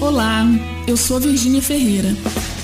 Olá, 0.00 0.46
eu 0.86 0.96
sou 0.96 1.20
Virgínia 1.20 1.60
Ferreira 1.60 2.16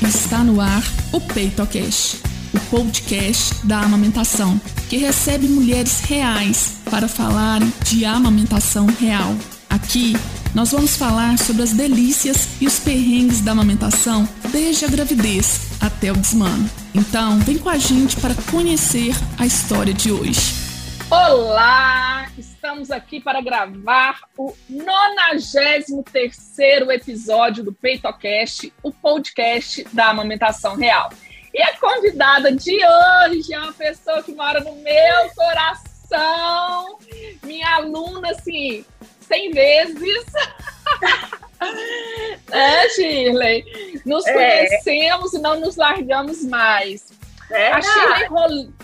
e 0.02 0.06
está 0.06 0.42
no 0.42 0.58
ar 0.58 0.82
o 1.12 1.20
PeitoCast, 1.20 2.22
o 2.54 2.60
podcast 2.70 3.54
da 3.62 3.80
amamentação, 3.80 4.58
que 4.88 4.96
recebe 4.96 5.46
mulheres 5.46 6.00
reais 6.00 6.76
para 6.90 7.06
falarem 7.06 7.70
de 7.84 8.06
amamentação 8.06 8.86
real. 8.86 9.36
Aqui 9.68 10.16
nós 10.54 10.70
vamos 10.70 10.96
falar 10.96 11.38
sobre 11.38 11.62
as 11.62 11.72
delícias 11.72 12.48
e 12.58 12.66
os 12.66 12.78
perrengues 12.78 13.42
da 13.42 13.52
amamentação 13.52 14.26
desde 14.50 14.86
a 14.86 14.88
gravidez 14.88 15.60
até 15.78 16.10
o 16.10 16.16
desmano. 16.16 16.70
Então, 16.94 17.38
vem 17.40 17.58
com 17.58 17.68
a 17.68 17.76
gente 17.76 18.16
para 18.16 18.34
conhecer 18.50 19.14
a 19.36 19.44
história 19.44 19.92
de 19.92 20.10
hoje. 20.10 20.65
Olá! 21.08 22.26
Estamos 22.36 22.90
aqui 22.90 23.20
para 23.20 23.40
gravar 23.40 24.22
o 24.36 24.52
93 24.68 25.86
episódio 26.90 27.62
do 27.62 27.72
PeitoCast, 27.72 28.72
o 28.82 28.92
podcast 28.92 29.84
da 29.92 30.08
amamentação 30.08 30.74
real. 30.74 31.10
E 31.54 31.62
a 31.62 31.78
convidada 31.78 32.50
de 32.50 32.72
hoje 32.74 33.54
é 33.54 33.58
uma 33.58 33.72
pessoa 33.72 34.20
que 34.20 34.32
mora 34.34 34.58
no 34.58 34.74
meu 34.74 35.30
coração, 35.36 36.98
minha 37.44 37.76
aluna, 37.76 38.32
assim, 38.32 38.84
100 39.20 39.50
vezes. 39.52 40.24
é, 42.50 42.88
Shirley? 42.88 44.02
Nos 44.04 44.26
é. 44.26 44.32
conhecemos 44.32 45.34
e 45.34 45.38
não 45.38 45.60
nos 45.60 45.76
largamos 45.76 46.44
mais. 46.44 47.12
É 47.48 47.70
a 47.70 47.80
Shirley 47.80 48.26
Rolim. 48.26 48.74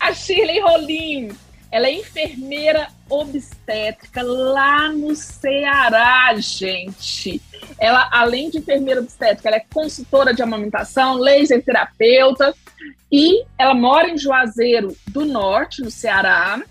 A 0.00 0.12
Shirley 0.12 0.60
Rolim. 0.60 1.30
Ela 1.70 1.88
é 1.88 1.94
enfermeira 1.94 2.86
obstétrica 3.08 4.22
lá 4.22 4.92
no 4.92 5.16
Ceará, 5.16 6.32
gente. 6.36 7.42
Ela, 7.80 8.08
além 8.12 8.48
de 8.48 8.58
enfermeira 8.58 9.00
obstétrica, 9.00 9.48
ela 9.48 9.56
é 9.56 9.64
consultora 9.72 10.32
de 10.32 10.40
amamentação, 10.40 11.14
laser 11.14 11.64
terapeuta 11.64 12.54
e 13.10 13.44
ela 13.58 13.74
mora 13.74 14.08
em 14.08 14.16
Juazeiro 14.16 14.96
do 15.08 15.24
Norte, 15.24 15.82
no 15.82 15.90
Ceará. 15.90 16.62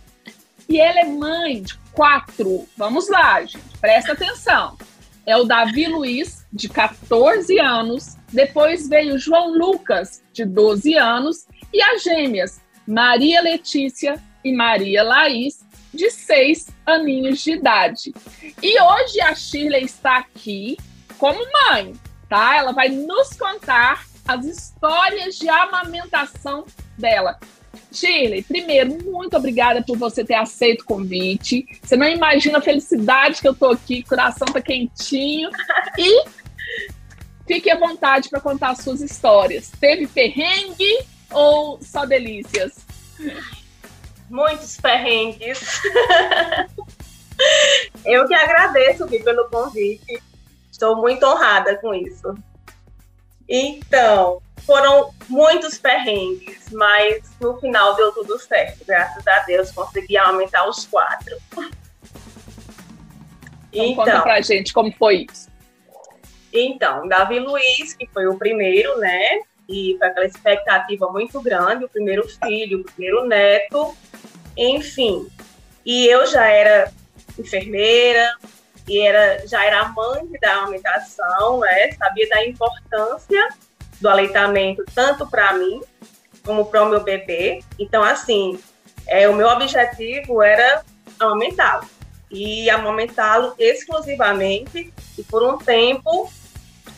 E 0.70 0.80
ela 0.80 1.02
é 1.02 1.06
mãe 1.06 1.62
de 1.62 1.78
quatro. 1.92 2.66
Vamos 2.78 3.10
lá, 3.10 3.42
gente, 3.42 3.78
presta 3.80 4.14
atenção. 4.14 4.78
É 5.26 5.38
o 5.38 5.46
Davi 5.46 5.88
Luiz, 5.88 6.46
de 6.52 6.68
14 6.68 7.58
anos. 7.60 8.18
Depois 8.32 8.90
veio 8.90 9.18
João 9.18 9.58
Lucas, 9.58 10.22
de 10.34 10.44
12 10.44 10.96
anos. 10.96 11.46
E 11.74 11.82
as 11.82 12.04
gêmeas, 12.04 12.62
Maria 12.88 13.42
Letícia 13.42 14.22
e 14.44 14.54
Maria 14.54 15.02
Laís, 15.02 15.66
de 15.92 16.12
seis 16.12 16.68
aninhos 16.86 17.42
de 17.42 17.54
idade. 17.54 18.14
E 18.62 18.80
hoje 18.80 19.20
a 19.22 19.34
Shirley 19.34 19.84
está 19.84 20.18
aqui 20.18 20.78
como 21.18 21.40
mãe, 21.72 21.94
tá? 22.30 22.58
Ela 22.58 22.74
vai 22.74 22.90
nos 22.90 23.34
contar 23.34 24.06
as 24.28 24.46
histórias 24.46 25.36
de 25.36 25.50
amamentação 25.50 26.66
dela. 26.98 27.40
Shirley, 27.92 28.44
primeiro, 28.44 29.04
muito 29.04 29.36
obrigada 29.36 29.82
por 29.82 29.98
você 29.98 30.24
ter 30.24 30.36
aceito 30.36 30.82
o 30.82 30.86
convite. 30.86 31.66
Você 31.82 31.96
não 31.96 32.08
imagina 32.08 32.60
a 32.60 32.62
felicidade 32.62 33.42
que 33.42 33.48
eu 33.48 33.56
tô 33.56 33.72
aqui, 33.72 34.04
coração 34.04 34.48
tá 34.48 34.62
quentinho. 34.62 35.50
E 35.98 36.26
fique 37.48 37.72
à 37.72 37.78
vontade 37.80 38.30
para 38.30 38.40
contar 38.40 38.70
as 38.70 38.80
suas 38.80 39.02
histórias. 39.02 39.72
Teve 39.80 40.08
perrengue 40.08 41.13
ou 41.34 41.80
só 41.82 42.06
delícias? 42.06 42.86
Muitos 44.30 44.78
perrengues. 44.78 45.82
eu 48.06 48.28
que 48.28 48.34
agradeço 48.34 49.08
Gui, 49.08 49.24
pelo 49.24 49.50
convite. 49.50 50.22
Estou 50.72 50.96
muito 50.98 51.26
honrada 51.26 51.76
com 51.78 51.94
isso. 51.94 52.36
Então, 53.48 54.42
foram 54.66 55.14
muitos 55.28 55.78
perrengues, 55.78 56.72
mas 56.72 57.24
no 57.40 57.60
final 57.60 57.96
deu 57.96 58.12
tudo 58.12 58.40
certo. 58.40 58.86
Graças 58.86 59.26
a 59.28 59.40
Deus 59.40 59.72
consegui 59.72 60.18
aumentar 60.18 60.68
os 60.68 60.86
quatro. 60.86 61.38
Então, 61.52 61.72
então 63.72 63.96
conta 63.96 64.22
pra 64.22 64.42
gente 64.42 64.74
como 64.74 64.92
foi 64.94 65.28
isso. 65.30 65.52
Então, 66.52 67.08
Davi 67.08 67.40
Luiz, 67.40 67.94
que 67.96 68.08
foi 68.08 68.28
o 68.28 68.38
primeiro, 68.38 68.98
né? 69.00 69.42
E 69.68 69.96
foi 69.98 70.08
aquela 70.08 70.26
expectativa 70.26 71.10
muito 71.10 71.42
grande, 71.42 71.86
o 71.86 71.90
primeiro 71.90 72.28
filho, 72.28 72.82
o 72.82 72.84
primeiro 72.84 73.26
neto, 73.26 73.96
enfim. 74.58 75.28
E 75.86 76.08
eu 76.08 76.26
já 76.26 76.46
era 76.46 76.92
enfermeira, 77.38 78.36
e 78.88 79.00
era, 79.00 79.48
já 79.48 79.66
era 79.66 79.82
amante 79.82 80.38
da 80.40 80.54
amamentação, 80.56 81.60
né? 81.60 81.92
Sabia 81.94 82.28
da 82.30 82.46
importância 82.46 83.50
do 84.02 84.10
aleitamento 84.10 84.84
tanto 84.94 85.30
para 85.30 85.54
mim 85.54 85.82
como 86.46 86.66
para 86.66 86.84
o 86.84 86.90
meu 86.90 87.02
bebê. 87.02 87.64
Então, 87.80 88.04
assim, 88.04 88.60
é, 89.08 89.28
o 89.30 89.36
meu 89.36 89.48
objetivo 89.48 90.42
era 90.42 90.84
amamentá-lo 91.20 91.88
e 92.30 92.70
amamentá-lo 92.70 93.54
exclusivamente 93.58 94.94
e 95.18 95.24
por 95.24 95.44
um 95.44 95.58
tempo 95.58 96.30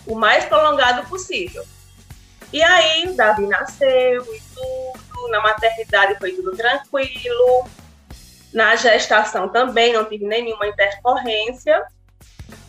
o 0.08 0.16
mais 0.16 0.46
prolongado 0.46 1.08
possível. 1.08 1.64
E 2.54 2.62
aí, 2.64 3.14
Davi 3.16 3.48
nasceu 3.48 4.22
e 4.34 4.42
tudo, 4.54 5.28
na 5.30 5.42
maternidade 5.42 6.18
foi 6.20 6.34
tudo 6.34 6.56
tranquilo, 6.56 7.68
na 8.54 8.76
gestação 8.76 9.50
também 9.50 9.94
não 9.94 10.06
tive 10.06 10.26
nenhuma 10.26 10.68
intercorrência. 10.68 11.86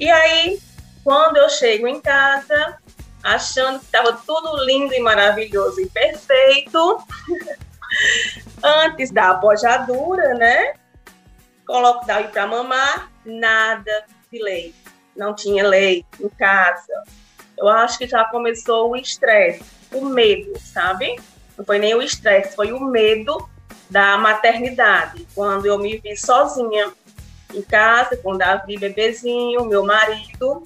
E 0.01 0.11
aí, 0.11 0.59
quando 1.05 1.37
eu 1.37 1.49
chego 1.49 1.87
em 1.87 2.01
casa, 2.01 2.79
achando 3.23 3.79
que 3.79 3.87
estava 3.87 4.13
tudo 4.13 4.65
lindo 4.65 4.93
e 4.95 5.01
maravilhoso 5.01 5.81
e 5.81 5.89
perfeito, 5.89 6.99
antes 8.63 9.11
da 9.11 9.31
apojadura, 9.31 10.35
né? 10.35 10.75
Coloco 11.67 12.07
Davi 12.07 12.29
para 12.29 12.47
mamar, 12.47 13.11
nada 13.25 14.05
de 14.31 14.43
leite. 14.43 14.77
Não 15.17 15.35
tinha 15.35 15.67
leite 15.67 16.07
em 16.21 16.29
casa. 16.29 17.05
Eu 17.57 17.69
acho 17.69 17.99
que 17.99 18.07
já 18.07 18.25
começou 18.25 18.91
o 18.91 18.97
estresse, 18.97 19.65
o 19.93 20.05
medo, 20.05 20.53
sabe? 20.61 21.19
Não 21.57 21.65
foi 21.65 21.79
nem 21.79 21.95
o 21.95 22.03
estresse, 22.03 22.55
foi 22.55 22.73
o 22.73 22.81
medo 22.81 23.49
da 23.89 24.19
maternidade, 24.19 25.27
quando 25.35 25.67
eu 25.67 25.79
me 25.79 25.99
vi 25.99 26.17
sozinha 26.17 26.93
em 27.55 27.63
casa 27.63 28.17
com 28.17 28.37
Davi 28.37 28.77
bebezinho, 28.77 29.65
meu 29.65 29.85
marido, 29.85 30.63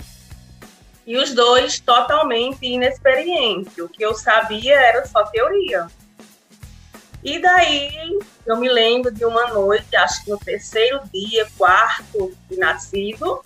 e 1.06 1.17
os 1.17 1.34
dois 1.34 1.78
totalmente 1.81 2.65
inexperientes. 2.67 3.77
O 3.78 3.89
que 3.89 4.05
eu 4.05 4.15
sabia 4.15 4.75
era 4.75 5.07
só 5.07 5.25
teoria. 5.25 5.89
E 7.22 7.39
daí 7.39 8.19
eu 8.47 8.57
me 8.57 8.69
lembro 8.69 9.12
de 9.12 9.25
uma 9.25 9.49
noite, 9.49 9.95
acho 9.95 10.25
que 10.25 10.31
no 10.31 10.39
terceiro 10.39 11.01
dia, 11.12 11.47
quarto 11.59 12.33
de 12.49 12.57
nascido, 12.57 13.45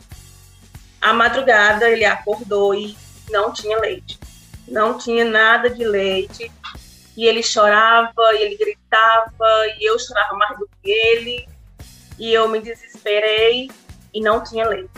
à 1.01 1.13
madrugada 1.13 1.89
ele 1.89 2.05
acordou 2.05 2.75
e 2.75 2.97
não 3.31 3.53
tinha 3.53 3.79
leite. 3.79 4.19
Não 4.67 4.99
tinha 4.99 5.25
nada 5.25 5.69
de 5.71 5.85
leite 5.85 6.51
e 7.17 7.27
ele 7.27 7.43
chorava, 7.43 8.35
e 8.35 8.43
ele 8.43 8.57
gritava, 8.57 9.67
e 9.79 9.89
eu 9.89 9.99
chorava 9.99 10.35
mais 10.37 10.59
do 10.59 10.69
que 10.83 10.91
ele, 10.91 11.49
e 12.19 12.33
eu 12.33 12.49
me 12.49 12.61
desesperei 12.61 13.71
e 14.13 14.21
não 14.21 14.43
tinha 14.43 14.69
leite. 14.69 14.91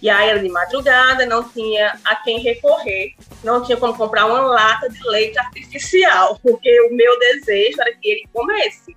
E 0.00 0.08
aí 0.08 0.28
era 0.28 0.38
de 0.38 0.48
madrugada, 0.48 1.26
não 1.26 1.48
tinha 1.48 1.98
a 2.04 2.16
quem 2.16 2.40
recorrer, 2.40 3.14
não 3.42 3.64
tinha 3.64 3.76
como 3.76 3.96
comprar 3.96 4.26
uma 4.26 4.42
lata 4.42 4.88
de 4.88 5.02
leite 5.08 5.38
artificial, 5.38 6.38
porque 6.42 6.80
o 6.82 6.94
meu 6.94 7.18
desejo 7.18 7.80
era 7.80 7.92
que 7.94 8.08
ele 8.08 8.28
comesse. 8.32 8.96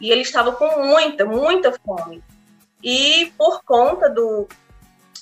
E 0.00 0.10
ele 0.10 0.22
estava 0.22 0.50
com 0.52 0.84
muita, 0.84 1.24
muita 1.24 1.72
fome. 1.84 2.22
E 2.82 3.32
por 3.38 3.62
conta 3.62 4.08
do 4.08 4.48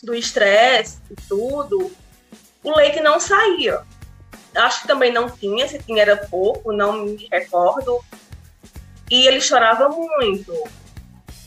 do 0.02 0.14
estresse 0.14 0.98
e 1.10 1.14
tudo, 1.28 1.90
o 2.62 2.76
leite 2.76 3.00
não 3.00 3.18
saía 3.18 3.84
acho 4.54 4.82
que 4.82 4.88
também 4.88 5.12
não 5.12 5.30
tinha, 5.30 5.68
se 5.68 5.78
tinha 5.78 6.02
era 6.02 6.16
pouco, 6.16 6.72
não 6.72 7.04
me 7.04 7.28
recordo. 7.30 8.02
E 9.10 9.26
ele 9.26 9.40
chorava 9.40 9.88
muito. 9.88 10.52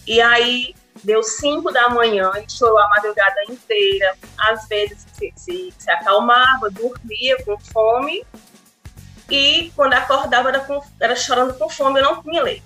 E 0.05 0.21
aí 0.21 0.75
deu 1.03 1.23
cinco 1.23 1.71
da 1.71 1.89
manhã, 1.89 2.31
ele 2.35 2.49
chorou 2.49 2.79
a 2.79 2.89
madrugada 2.89 3.43
inteira. 3.49 4.15
Às 4.37 4.67
vezes 4.67 5.05
se, 5.13 5.33
se, 5.35 5.73
se 5.77 5.91
acalmava, 5.91 6.69
dormia 6.69 7.41
com 7.43 7.57
fome. 7.59 8.25
E 9.29 9.71
quando 9.75 9.93
acordava 9.93 10.49
era, 10.49 10.59
com, 10.59 10.81
era 10.99 11.15
chorando 11.15 11.53
com 11.57 11.69
fome, 11.69 11.99
eu 11.99 12.03
não 12.03 12.21
tinha 12.21 12.43
leite. 12.43 12.63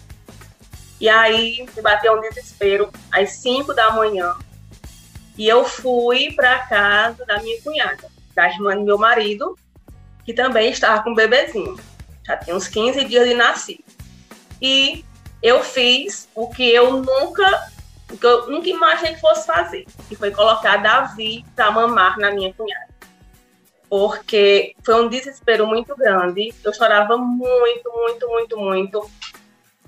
E 0.99 1.07
aí 1.07 1.67
me 1.75 1.81
bateu 1.81 2.13
um 2.13 2.21
desespero 2.21 2.91
às 3.11 3.31
cinco 3.33 3.73
da 3.73 3.91
manhã. 3.91 4.35
E 5.37 5.47
eu 5.47 5.63
fui 5.63 6.33
para 6.33 6.65
casa 6.65 7.23
da 7.23 7.39
minha 7.39 7.61
cunhada, 7.61 8.09
da 8.37 8.47
irmã 8.47 8.75
do 8.75 8.83
meu 8.83 8.99
marido, 8.99 9.57
que 10.23 10.31
também 10.31 10.69
estava 10.69 11.01
com 11.01 11.09
um 11.09 11.15
bebezinho. 11.15 11.75
Já 12.23 12.37
tinha 12.37 12.55
uns 12.55 12.67
15 12.67 13.03
dias 13.05 13.27
de 13.27 13.33
nascido. 13.33 13.83
E 14.61 15.03
eu 15.41 15.63
fiz 15.63 16.29
o 16.35 16.47
que 16.47 16.69
eu 16.69 17.01
nunca 17.01 17.67
o 18.11 18.15
que 18.15 18.25
eu 18.25 18.47
nunca 18.49 18.69
imaginei 18.69 19.15
que 19.15 19.19
fosse 19.19 19.45
fazer, 19.45 19.85
que 20.07 20.15
foi 20.15 20.31
colocar 20.31 20.77
Davi 20.77 21.43
para 21.55 21.71
mamar 21.71 22.17
na 22.17 22.31
minha 22.31 22.53
cunhada. 22.53 22.87
Porque 23.89 24.75
foi 24.85 25.03
um 25.03 25.09
desespero 25.09 25.65
muito 25.65 25.95
grande, 25.95 26.53
eu 26.63 26.73
chorava 26.73 27.17
muito, 27.17 27.91
muito, 27.91 28.27
muito, 28.29 28.57
muito. 28.57 29.11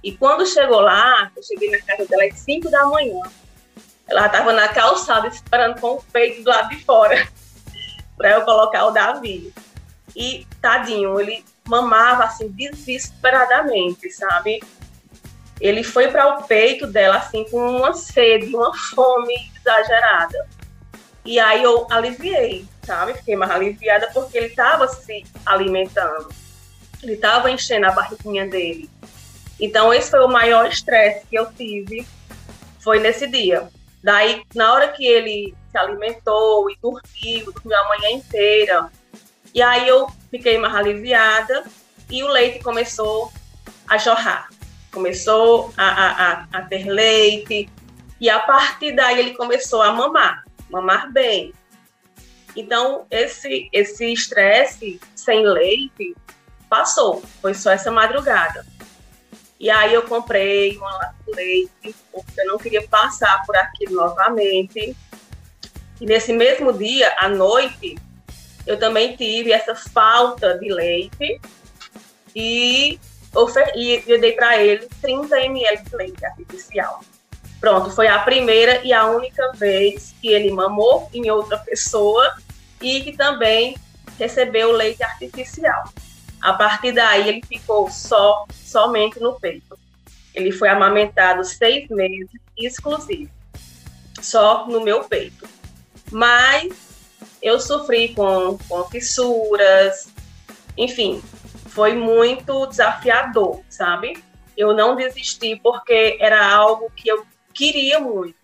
E 0.03 0.11
quando 0.11 0.45
chegou 0.45 0.81
lá, 0.81 1.31
eu 1.35 1.43
cheguei 1.43 1.69
na 1.69 1.79
casa 1.81 2.05
dela 2.05 2.25
às 2.25 2.39
5 2.39 2.69
da 2.69 2.85
manhã, 2.87 3.21
ela 4.07 4.25
estava 4.25 4.51
na 4.51 4.67
calçada 4.67 5.27
esperando 5.27 5.79
com 5.79 5.95
o 5.95 6.03
peito 6.11 6.43
do 6.43 6.49
lado 6.49 6.69
de 6.69 6.83
fora 6.83 7.27
para 8.19 8.31
eu 8.31 8.41
colocar 8.41 8.85
o 8.85 8.91
Davi. 8.91 9.53
E 10.13 10.45
tadinho, 10.61 11.17
ele 11.21 11.43
mamava 11.65 12.25
assim 12.25 12.49
desesperadamente, 12.49 14.11
sabe? 14.11 14.61
Ele 15.61 15.83
foi 15.83 16.09
para 16.09 16.35
o 16.35 16.43
peito 16.43 16.85
dela 16.85 17.15
assim 17.15 17.45
com 17.45 17.77
uma 17.77 17.93
sede, 17.93 18.53
uma 18.53 18.75
fome 18.93 19.33
exagerada. 19.55 20.47
E 21.23 21.39
aí 21.39 21.63
eu 21.63 21.87
aliviei, 21.89 22.67
sabe? 22.83 23.13
Fiquei 23.13 23.37
mais 23.37 23.51
aliviada 23.51 24.09
porque 24.13 24.37
ele 24.37 24.47
estava 24.47 24.85
se 24.89 25.23
alimentando. 25.45 26.27
Ele 27.01 27.13
estava 27.13 27.49
enchendo 27.49 27.85
a 27.85 27.91
barriguinha 27.91 28.47
dele. 28.47 28.89
Então 29.57 29.93
esse 29.93 30.11
foi 30.11 30.19
o 30.25 30.27
maior 30.27 30.67
estresse 30.67 31.25
que 31.27 31.37
eu 31.37 31.49
tive 31.53 32.05
foi 32.79 32.99
nesse 32.99 33.27
dia. 33.27 33.69
Daí, 34.03 34.43
na 34.53 34.73
hora 34.73 34.89
que 34.89 35.05
ele 35.05 35.53
se 35.69 35.77
alimentou 35.77 36.69
e 36.69 36.77
dormiu, 36.81 37.51
dormiu 37.51 37.77
a 37.77 37.87
manhã 37.89 38.09
inteira, 38.11 38.91
e 39.53 39.61
aí 39.61 39.87
eu 39.87 40.07
fiquei 40.29 40.57
mais 40.57 40.75
aliviada 40.75 41.63
e 42.09 42.23
o 42.23 42.27
leite 42.27 42.63
começou 42.63 43.31
a 43.87 43.97
jorrar. 43.97 44.49
Começou 44.91 45.71
a, 45.77 45.87
a, 45.87 46.47
a, 46.51 46.61
ter 46.63 46.85
leite, 46.85 47.69
e 48.19 48.29
a 48.29 48.39
partir 48.39 48.91
daí 48.93 49.19
ele 49.19 49.35
começou 49.35 49.81
a 49.81 49.91
mamar, 49.91 50.43
mamar 50.69 51.11
bem. 51.11 51.53
Então, 52.55 53.05
esse 53.11 53.69
esse 53.71 54.11
estresse 54.11 54.99
sem 55.15 55.45
leite 55.45 56.15
passou, 56.67 57.21
foi 57.41 57.53
só 57.53 57.71
essa 57.71 57.91
madrugada. 57.91 58.65
E 59.59 59.69
aí 59.69 59.93
eu 59.93 60.03
comprei 60.03 60.77
uma 60.77 60.89
lata 60.89 61.15
de 61.25 61.33
leite, 61.33 61.95
porque 62.11 62.41
eu 62.41 62.47
não 62.47 62.57
queria 62.57 62.87
passar 62.87 63.45
por 63.45 63.55
aquilo 63.57 63.95
novamente. 63.95 64.95
E 65.99 66.05
nesse 66.05 66.31
mesmo 66.31 66.71
dia, 66.71 67.13
à 67.17 67.27
noite, 67.27 67.97
eu 68.65 68.77
também 68.77 69.15
tive 69.15 69.51
essa 69.51 69.75
falta 69.75 70.57
de 70.57 70.71
leite 70.71 71.41
e, 72.35 72.99
e 73.75 74.03
eu 74.07 74.19
dei 74.19 74.33
para 74.33 74.61
ele 74.61 74.87
30 75.01 75.39
ml 75.45 75.83
de 75.83 75.95
leite 75.95 76.25
artificial. 76.25 77.01
Pronto, 77.59 77.91
foi 77.91 78.07
a 78.07 78.19
primeira 78.19 78.81
e 78.85 78.93
a 78.93 79.05
única 79.07 79.51
vez 79.53 80.15
que 80.21 80.29
ele 80.29 80.51
mamou 80.51 81.09
em 81.13 81.29
outra 81.29 81.57
pessoa 81.57 82.33
e 82.81 83.01
que 83.01 83.17
também 83.17 83.75
recebeu 84.17 84.71
leite 84.71 85.03
artificial. 85.03 85.83
A 86.41 86.53
partir 86.53 86.93
daí, 86.93 87.27
ele 87.27 87.43
ficou 87.45 87.91
só, 87.91 88.45
somente 88.53 89.19
no 89.19 89.37
peito. 89.37 89.77
Ele 90.33 90.51
foi 90.51 90.69
amamentado 90.69 91.43
seis 91.43 91.89
meses, 91.89 92.29
exclusivo, 92.57 93.29
só 94.21 94.65
no 94.67 94.79
meu 94.81 95.03
peito. 95.03 95.58
Mas 96.11 96.73
eu 97.41 97.59
sofri 97.59 98.13
com, 98.13 98.57
com 98.67 98.83
fissuras, 98.89 100.09
enfim, 100.77 101.21
foi 101.67 101.93
muito 101.93 102.65
desafiador, 102.67 103.61
sabe? 103.69 104.21
Eu 104.57 104.73
não 104.73 104.95
desisti 104.95 105.55
porque 105.61 106.17
era 106.19 106.53
algo 106.53 106.91
que 106.95 107.07
eu 107.07 107.25
queria 107.53 107.99
muito. 107.99 108.35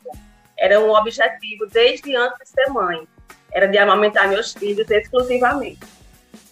Era 0.58 0.80
um 0.80 0.92
objetivo 0.92 1.66
desde 1.68 2.16
antes 2.16 2.40
de 2.40 2.50
ser 2.50 2.70
mãe. 2.72 3.06
Era 3.52 3.68
de 3.68 3.78
amamentar 3.78 4.30
meus 4.30 4.54
filhos 4.54 4.90
exclusivamente. 4.90 5.80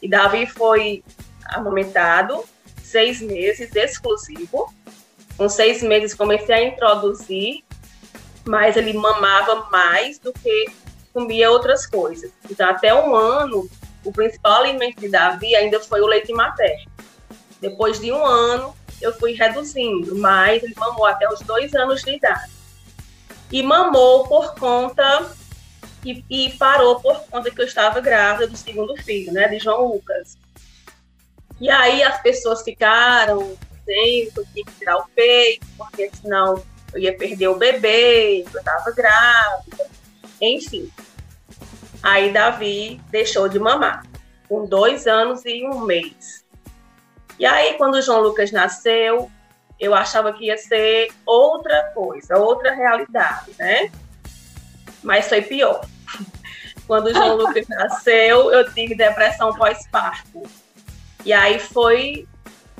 E 0.01 0.09
Davi 0.09 0.45
foi 0.45 1.03
amamentado, 1.45 2.43
seis 2.81 3.21
meses 3.21 3.73
exclusivo. 3.75 4.73
Com 5.37 5.47
seis 5.47 5.81
meses 5.81 6.13
comecei 6.13 6.55
a 6.55 6.63
introduzir, 6.63 7.63
mas 8.45 8.75
ele 8.75 8.93
mamava 8.93 9.69
mais 9.71 10.19
do 10.19 10.33
que 10.33 10.65
comia 11.13 11.51
outras 11.51 11.85
coisas. 11.85 12.31
Então, 12.49 12.69
até 12.69 12.93
um 12.93 13.15
ano, 13.15 13.69
o 14.03 14.11
principal 14.11 14.61
alimento 14.61 14.99
de 14.99 15.09
Davi 15.09 15.55
ainda 15.55 15.79
foi 15.79 16.01
o 16.01 16.07
leite 16.07 16.33
materno. 16.33 16.91
Depois 17.61 17.99
de 17.99 18.11
um 18.11 18.25
ano, 18.25 18.75
eu 19.01 19.13
fui 19.13 19.33
reduzindo, 19.33 20.15
mas 20.15 20.63
ele 20.63 20.73
mamou 20.75 21.05
até 21.05 21.27
os 21.29 21.39
dois 21.41 21.73
anos 21.75 22.01
de 22.01 22.15
idade. 22.15 22.51
E 23.51 23.61
mamou 23.61 24.27
por 24.27 24.55
conta 24.55 25.29
e, 26.03 26.23
e, 26.29 26.51
parou 26.57 26.99
por 26.99 27.21
conta 27.25 27.49
que 27.49 27.61
eu 27.61 27.65
estava 27.65 28.01
grávida 28.01 28.47
do 28.47 28.57
segundo 28.57 28.95
filho, 28.97 29.31
né, 29.31 29.47
de 29.47 29.59
João 29.59 29.93
Lucas. 29.93 30.37
E 31.61 31.69
aí 31.69 32.03
as 32.03 32.21
pessoas 32.21 32.61
ficaram 32.61 33.55
dizendo 33.85 34.33
que 34.33 34.39
eu 34.39 34.45
tinha 34.53 34.65
que 34.65 34.71
tirar 34.73 34.97
o 34.97 35.07
peito, 35.15 35.65
porque 35.77 36.11
senão 36.21 36.61
eu 36.93 36.99
ia 36.99 37.15
perder 37.17 37.47
o 37.47 37.55
bebê, 37.55 38.41
eu 38.41 38.59
estava 38.59 38.91
grávida, 38.91 39.89
enfim. 40.43 40.91
Aí 42.01 42.31
Davi 42.31 42.99
deixou 43.09 43.47
de 43.47 43.59
mamar, 43.59 44.05
com 44.47 44.65
dois 44.65 45.07
anos 45.07 45.45
e 45.45 45.65
um 45.65 45.85
mês. 45.85 46.43
E 47.39 47.45
aí, 47.45 47.75
quando 47.75 47.95
o 47.95 48.01
João 48.01 48.21
Lucas 48.21 48.51
nasceu, 48.51 49.31
eu 49.79 49.93
achava 49.93 50.33
que 50.33 50.45
ia 50.45 50.57
ser 50.57 51.09
outra 51.25 51.91
coisa, 51.93 52.37
outra 52.37 52.73
realidade, 52.73 53.51
né? 53.57 53.91
Mas 55.01 55.27
foi 55.27 55.41
pior. 55.41 55.85
Quando 56.85 57.07
o 57.07 57.13
João 57.13 57.35
Lucas 57.37 57.67
nasceu, 57.67 58.51
eu 58.51 58.71
tive 58.73 58.95
depressão 58.95 59.53
pós-parto 59.55 60.43
e 61.25 61.31
aí 61.31 61.59
foi 61.59 62.27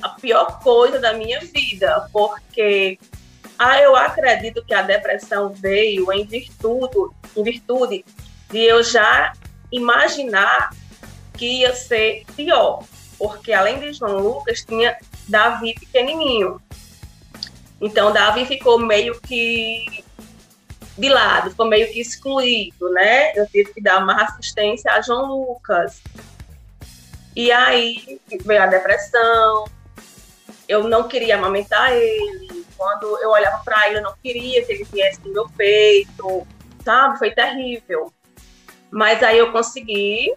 a 0.02 0.10
pior 0.10 0.60
coisa 0.62 1.00
da 1.00 1.14
minha 1.14 1.40
vida, 1.40 2.10
porque 2.12 3.00
ah, 3.64 3.82
eu 3.82 3.96
acredito 3.96 4.64
que 4.66 4.74
a 4.74 4.82
depressão 4.82 5.50
veio 5.54 6.12
em 6.12 6.26
virtude, 6.26 7.14
em 7.36 7.44
virtude 7.44 8.06
de 8.50 8.60
eu 8.60 8.84
já 8.84 9.32
imaginar 9.72 10.72
que 11.38 11.62
ia 11.62 11.74
ser 11.74 12.26
pior, 12.36 12.84
porque 13.18 13.54
além 13.54 13.80
de 13.80 13.94
João 13.94 14.20
Lucas 14.20 14.66
tinha 14.66 14.98
Davi 15.28 15.74
pequenininho. 15.80 16.62
Então 17.80 18.12
Davi 18.12 18.46
ficou 18.46 18.78
meio 18.78 19.20
que 19.22 20.04
de 20.98 21.10
lado, 21.10 21.50
ficou 21.50 21.66
meio 21.66 21.92
que 21.92 22.02
excluído, 22.02 22.90
né? 22.92 23.32
Eu 23.36 23.48
tive 23.48 23.74
que 23.74 23.82
dar 23.82 24.04
uma 24.04 24.24
assistência 24.24 24.92
a 24.92 25.02
João 25.02 25.26
Lucas. 25.26 26.02
E 27.36 27.52
aí 27.52 28.20
veio 28.44 28.62
a 28.62 28.68
depressão, 28.68 29.66
eu 30.68 30.84
não 30.84 31.08
queria 31.08 31.36
amamentar 31.36 31.94
ele. 31.94 32.63
Quando 32.84 33.18
eu 33.20 33.30
olhava 33.30 33.64
para 33.64 33.88
ele, 33.88 34.00
eu 34.00 34.02
não 34.02 34.14
queria 34.22 34.62
que 34.66 34.74
ele 34.74 34.84
viesse 34.84 35.22
no 35.24 35.32
meu 35.32 35.48
peito, 35.56 36.46
sabe? 36.84 37.18
Foi 37.18 37.32
terrível. 37.32 38.12
Mas 38.92 39.24
aí 39.24 39.38
eu 39.38 39.54
consegui 39.54 40.36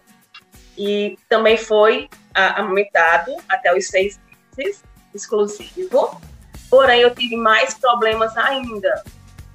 e 0.77 1.19
também 1.27 1.57
foi 1.57 2.09
amamentado 2.33 3.35
até 3.49 3.75
os 3.75 3.87
seis 3.87 4.17
meses, 4.55 4.81
exclusivo. 5.13 6.21
Porém, 6.69 7.01
eu 7.01 7.13
tive 7.13 7.35
mais 7.35 7.73
problemas 7.73 8.37
ainda. 8.37 9.03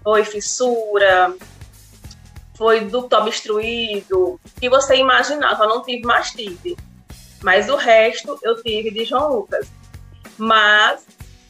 Foi 0.04 0.22
fissura, 0.22 1.34
foi 2.58 2.80
ducto 2.80 3.16
obstruído, 3.16 4.38
que 4.60 4.68
você 4.68 4.96
imaginava, 4.96 5.64
eu 5.64 5.68
não 5.70 5.82
tive 5.82 6.02
mastite. 6.02 6.76
Mas 7.42 7.70
o 7.70 7.76
resto 7.76 8.38
eu 8.42 8.62
tive 8.62 8.90
de 8.90 9.06
João 9.06 9.32
Lucas. 9.32 9.66
Mas 10.36 11.06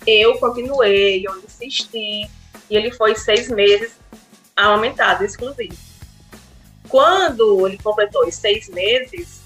eu 0.06 0.38
continuei, 0.38 1.26
eu 1.26 1.36
insisti, 1.38 2.30
e 2.70 2.76
ele 2.76 2.90
foi 2.90 3.14
seis 3.14 3.48
meses 3.48 3.92
aumentado, 4.56 5.24
exclusivo. 5.24 5.76
Quando 6.88 7.66
ele 7.66 7.78
completou 7.78 8.26
os 8.26 8.34
seis 8.34 8.68
meses, 8.68 9.40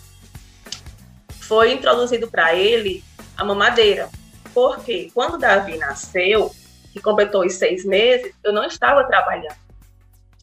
foi 1.41 1.73
introduzido 1.73 2.29
para 2.29 2.55
ele 2.55 3.05
a 3.37 3.45
mamadeira. 3.45 4.11
Porque 4.53 5.11
quando 5.15 5.39
Davi 5.39 5.77
nasceu, 5.77 6.55
que 6.93 7.01
completou 7.01 7.45
os 7.45 7.55
seis 7.55 7.85
meses, 7.85 8.33
eu 8.43 8.53
não 8.53 8.65
estava 8.65 9.05
trabalhando. 9.05 9.57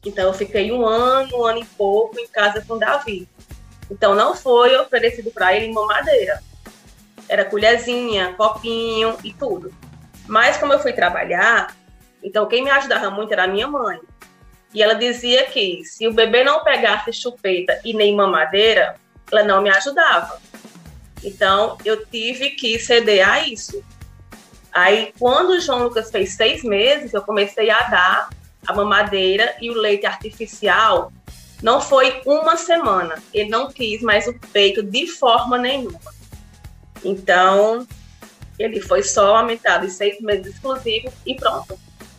Então, 0.04 0.26
eu 0.26 0.34
fiquei 0.34 0.70
um 0.70 0.86
ano, 0.86 1.36
um 1.38 1.44
ano 1.44 1.60
e 1.60 1.64
pouco 1.64 2.18
em 2.18 2.28
casa 2.28 2.64
com 2.66 2.78
Davi. 2.78 3.28
Então 3.90 4.14
não 4.14 4.34
foi 4.34 4.76
oferecido 4.76 5.30
para 5.30 5.54
ele 5.54 5.72
mamadeira. 5.72 6.42
Era 7.28 7.44
colherzinha, 7.44 8.34
copinho 8.34 9.16
e 9.22 9.32
tudo. 9.32 9.72
Mas 10.26 10.56
como 10.56 10.72
eu 10.72 10.80
fui 10.80 10.92
trabalhar, 10.92 11.74
então 12.22 12.46
quem 12.46 12.64
me 12.64 12.70
ajudava 12.70 13.10
muito 13.10 13.32
era 13.32 13.44
a 13.44 13.48
minha 13.48 13.68
mãe. 13.68 14.00
E 14.72 14.82
ela 14.82 14.94
dizia 14.94 15.44
que 15.46 15.84
se 15.84 16.06
o 16.08 16.12
bebê 16.12 16.42
não 16.42 16.64
pegasse 16.64 17.12
chupeta 17.12 17.80
e 17.84 17.94
nem 17.94 18.14
mamadeira, 18.14 18.96
ela 19.30 19.44
não 19.44 19.62
me 19.62 19.70
ajudava. 19.70 20.40
Então 21.22 21.78
eu 21.84 22.04
tive 22.06 22.50
que 22.50 22.78
ceder 22.78 23.28
a 23.28 23.46
isso. 23.46 23.84
Aí 24.72 25.12
quando 25.18 25.50
o 25.50 25.60
João 25.60 25.84
Lucas 25.84 26.10
fez 26.10 26.32
seis 26.32 26.64
meses, 26.64 27.12
eu 27.14 27.22
comecei 27.22 27.70
a 27.70 27.80
dar 27.82 28.30
a 28.66 28.72
mamadeira 28.72 29.54
e 29.60 29.70
o 29.70 29.74
leite 29.74 30.06
artificial, 30.06 31.12
não 31.62 31.80
foi 31.80 32.20
uma 32.26 32.56
semana. 32.56 33.22
Ele 33.32 33.48
não 33.48 33.70
quis 33.70 34.02
mais 34.02 34.26
o 34.26 34.34
peito 34.52 34.82
de 34.82 35.06
forma 35.06 35.56
nenhuma. 35.56 36.00
Então, 37.04 37.86
ele 38.58 38.80
foi 38.80 39.02
só 39.02 39.36
aumentado 39.36 39.86
em 39.86 39.90
seis 39.90 40.20
meses 40.20 40.54
exclusivos 40.54 41.12
e 41.26 41.34
pronto. 41.34 41.78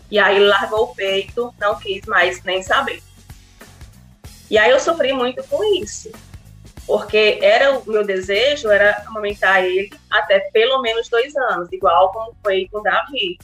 E 0.09 0.19
aí 0.19 0.39
largou 0.39 0.83
o 0.83 0.95
peito, 0.95 1.53
não 1.59 1.79
quis 1.79 2.05
mais 2.05 2.43
nem 2.43 2.61
saber. 2.61 3.01
E 4.49 4.57
aí 4.57 4.69
eu 4.69 4.79
sofri 4.79 5.11
muito 5.11 5.43
com 5.45 5.63
isso, 5.81 6.11
porque 6.85 7.39
era 7.41 7.79
o 7.79 7.89
meu 7.89 8.05
desejo 8.05 8.69
era 8.69 9.03
amamentar 9.07 9.63
ele 9.63 9.91
até 10.09 10.39
pelo 10.51 10.81
menos 10.81 11.09
dois 11.09 11.35
anos, 11.35 11.71
igual 11.71 12.11
como 12.11 12.35
foi 12.43 12.67
com 12.71 12.79
o 12.79 12.83
Davi. 12.83 13.39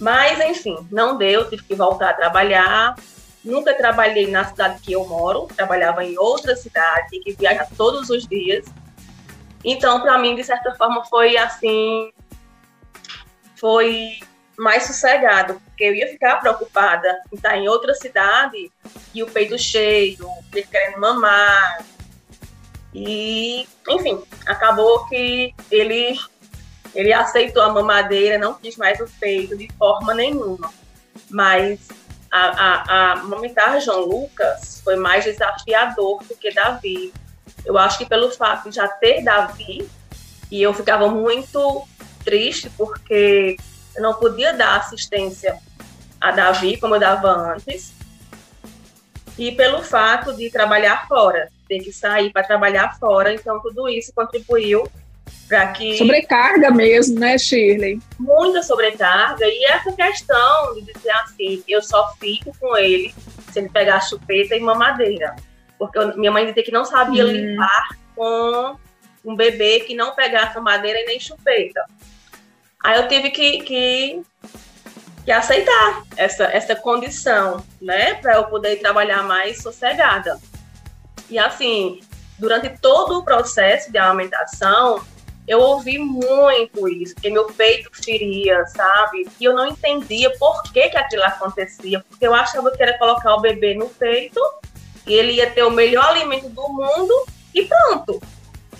Mas 0.00 0.40
enfim, 0.40 0.76
não 0.90 1.16
deu, 1.16 1.48
tive 1.48 1.62
que 1.62 1.74
voltar 1.74 2.10
a 2.10 2.14
trabalhar. 2.14 2.96
Nunca 3.44 3.74
trabalhei 3.74 4.28
na 4.28 4.44
cidade 4.44 4.80
que 4.80 4.92
eu 4.92 5.04
moro, 5.06 5.48
trabalhava 5.54 6.04
em 6.04 6.16
outra 6.16 6.56
cidade, 6.56 7.18
que 7.20 7.32
viaja 7.34 7.66
todos 7.76 8.08
os 8.08 8.26
dias. 8.26 8.64
Então, 9.64 10.00
para 10.00 10.18
mim, 10.18 10.34
de 10.34 10.44
certa 10.44 10.74
forma, 10.74 11.04
foi 11.04 11.36
assim, 11.36 12.12
foi 13.56 14.18
mais 14.56 14.84
sossegado, 14.84 15.60
porque 15.64 15.84
eu 15.84 15.94
ia 15.94 16.08
ficar 16.08 16.36
preocupada 16.36 17.20
em 17.32 17.36
estar 17.36 17.56
em 17.56 17.68
outra 17.68 17.94
cidade 17.94 18.70
e 19.14 19.22
o 19.22 19.26
peito 19.26 19.58
cheio, 19.58 20.28
ele 20.52 20.66
querendo 20.66 21.00
mamar. 21.00 21.84
E, 22.94 23.66
enfim, 23.88 24.22
acabou 24.46 25.06
que 25.06 25.54
ele, 25.70 26.18
ele 26.94 27.12
aceitou 27.12 27.62
a 27.62 27.72
mamadeira, 27.72 28.36
não 28.36 28.54
quis 28.54 28.76
mais 28.76 29.00
o 29.00 29.08
peito 29.18 29.56
de 29.56 29.68
forma 29.78 30.12
nenhuma. 30.12 30.72
Mas 31.30 31.88
a, 32.30 32.40
a, 32.40 32.82
a 32.82 33.12
amamentar 33.12 33.80
João 33.80 34.00
Lucas 34.00 34.80
foi 34.84 34.96
mais 34.96 35.24
desafiador 35.24 36.22
do 36.24 36.36
que 36.36 36.52
Davi. 36.52 37.12
Eu 37.64 37.78
acho 37.78 37.98
que 37.98 38.06
pelo 38.06 38.30
fato 38.30 38.68
de 38.68 38.76
já 38.76 38.88
ter 38.88 39.22
Davi, 39.22 39.88
e 40.50 40.62
eu 40.62 40.74
ficava 40.74 41.08
muito 41.08 41.86
triste 42.24 42.70
porque 42.76 43.56
eu 43.96 44.02
não 44.02 44.14
podia 44.14 44.52
dar 44.52 44.76
assistência 44.76 45.58
a 46.20 46.30
Davi 46.30 46.76
como 46.76 46.94
eu 46.94 47.00
dava 47.00 47.54
antes. 47.54 47.92
E 49.38 49.52
pelo 49.52 49.82
fato 49.82 50.34
de 50.36 50.50
trabalhar 50.50 51.08
fora, 51.08 51.48
ter 51.68 51.80
que 51.80 51.92
sair 51.92 52.30
para 52.30 52.42
trabalhar 52.42 52.98
fora, 52.98 53.32
então 53.32 53.60
tudo 53.60 53.88
isso 53.88 54.12
contribuiu 54.14 54.86
para 55.48 55.68
que. 55.68 55.96
Sobrecarga 55.96 56.70
mesmo, 56.70 57.18
né, 57.18 57.38
Shirley? 57.38 57.98
Muita 58.18 58.62
sobrecarga. 58.62 59.46
E 59.46 59.64
essa 59.64 59.92
questão 59.92 60.74
de 60.74 60.92
dizer 60.92 61.10
assim, 61.10 61.62
eu 61.66 61.82
só 61.82 62.14
fico 62.20 62.54
com 62.60 62.76
ele 62.76 63.14
se 63.50 63.58
ele 63.58 63.68
pegar 63.68 64.00
chupeta 64.00 64.54
e 64.54 64.60
mamadeira. 64.60 65.34
Porque 65.82 65.98
eu, 65.98 66.16
minha 66.16 66.30
mãe 66.30 66.46
dizia 66.46 66.62
que 66.62 66.70
não 66.70 66.84
sabia 66.84 67.24
hum. 67.24 67.28
limpar 67.28 67.88
com 68.14 68.76
um 69.24 69.34
bebê 69.34 69.80
que 69.80 69.96
não 69.96 70.14
pegasse 70.14 70.60
madeira 70.60 71.00
e 71.00 71.06
nem 71.06 71.18
chupeta. 71.18 71.84
Aí 72.84 73.00
eu 73.00 73.08
tive 73.08 73.30
que, 73.30 73.62
que, 73.62 74.22
que 75.24 75.32
aceitar 75.32 76.04
essa, 76.16 76.44
essa 76.44 76.76
condição, 76.76 77.64
né, 77.80 78.14
para 78.14 78.34
eu 78.36 78.44
poder 78.44 78.76
trabalhar 78.76 79.24
mais 79.24 79.60
sossegada. 79.60 80.38
E 81.28 81.36
assim, 81.36 82.00
durante 82.38 82.68
todo 82.80 83.18
o 83.18 83.24
processo 83.24 83.90
de 83.90 83.98
amamentação, 83.98 85.02
eu 85.48 85.58
ouvi 85.58 85.98
muito 85.98 86.88
isso, 86.88 87.16
que 87.16 87.28
meu 87.28 87.46
peito 87.46 87.90
feria, 87.92 88.64
sabe? 88.66 89.28
E 89.40 89.44
eu 89.44 89.54
não 89.54 89.66
entendia 89.66 90.30
por 90.38 90.62
que, 90.64 90.90
que 90.90 90.96
aquilo 90.96 91.24
acontecia, 91.24 92.04
porque 92.08 92.24
eu 92.24 92.34
achava 92.34 92.70
que 92.70 92.80
era 92.80 92.96
colocar 92.98 93.34
o 93.34 93.40
bebê 93.40 93.74
no 93.74 93.88
peito 93.88 94.40
e 95.06 95.14
ele 95.14 95.32
ia 95.32 95.50
ter 95.50 95.62
o 95.62 95.70
melhor 95.70 96.04
alimento 96.04 96.48
do 96.48 96.68
mundo 96.68 97.26
e 97.54 97.64
pronto. 97.64 98.20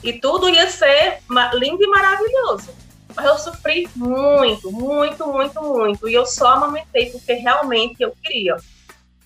E 0.02 0.12
tudo 0.14 0.48
ia 0.48 0.68
ser 0.68 1.20
lindo 1.54 1.82
e 1.82 1.86
maravilhoso. 1.86 2.70
Mas 3.14 3.26
eu 3.26 3.38
sofri 3.38 3.88
muito, 3.94 4.72
muito, 4.72 5.26
muito, 5.26 5.62
muito. 5.62 6.08
E 6.08 6.14
eu 6.14 6.26
só 6.26 6.54
amamentei 6.54 7.10
porque 7.10 7.34
realmente 7.34 8.02
eu 8.02 8.14
queria. 8.22 8.56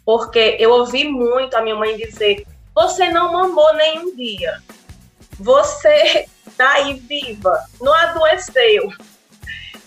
Porque 0.04 0.56
eu 0.58 0.70
ouvi 0.72 1.04
muito 1.04 1.54
a 1.54 1.62
minha 1.62 1.76
mãe 1.76 1.96
dizer: 1.96 2.46
você 2.74 3.08
não 3.08 3.32
mamou 3.32 3.74
nenhum 3.74 4.14
dia. 4.14 4.62
Você 5.38 6.26
tá 6.56 6.72
aí 6.74 6.94
viva, 6.94 7.64
não 7.80 7.92
adoeceu. 7.94 8.92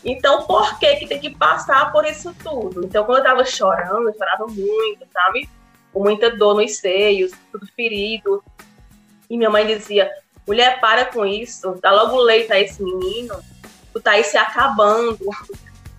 Então, 0.04 0.44
por 0.44 0.80
que 0.80 0.96
que 0.96 1.08
tem 1.08 1.20
que 1.20 1.30
passar 1.30 1.92
por 1.92 2.06
isso 2.06 2.34
tudo? 2.42 2.86
Então, 2.86 3.04
quando 3.04 3.18
eu 3.18 3.24
tava 3.24 3.44
chorando, 3.44 4.08
eu 4.08 4.14
chorava 4.14 4.48
muito, 4.48 5.06
sabe? 5.12 5.50
Com 6.00 6.04
muita 6.04 6.34
dor 6.34 6.56
nos 6.56 6.78
seios, 6.78 7.34
tudo 7.52 7.68
ferido. 7.76 8.42
E 9.30 9.36
minha 9.36 9.50
mãe 9.50 9.68
dizia: 9.68 10.10
mulher, 10.48 10.80
para 10.80 11.04
com 11.04 11.26
isso, 11.26 11.78
dá 11.82 11.92
logo 11.92 12.16
leite 12.22 12.54
a 12.54 12.58
esse 12.58 12.82
menino 12.82 13.36
tu 13.94 14.00
tá 14.00 14.12
aí 14.12 14.24
se 14.24 14.38
acabando. 14.38 15.20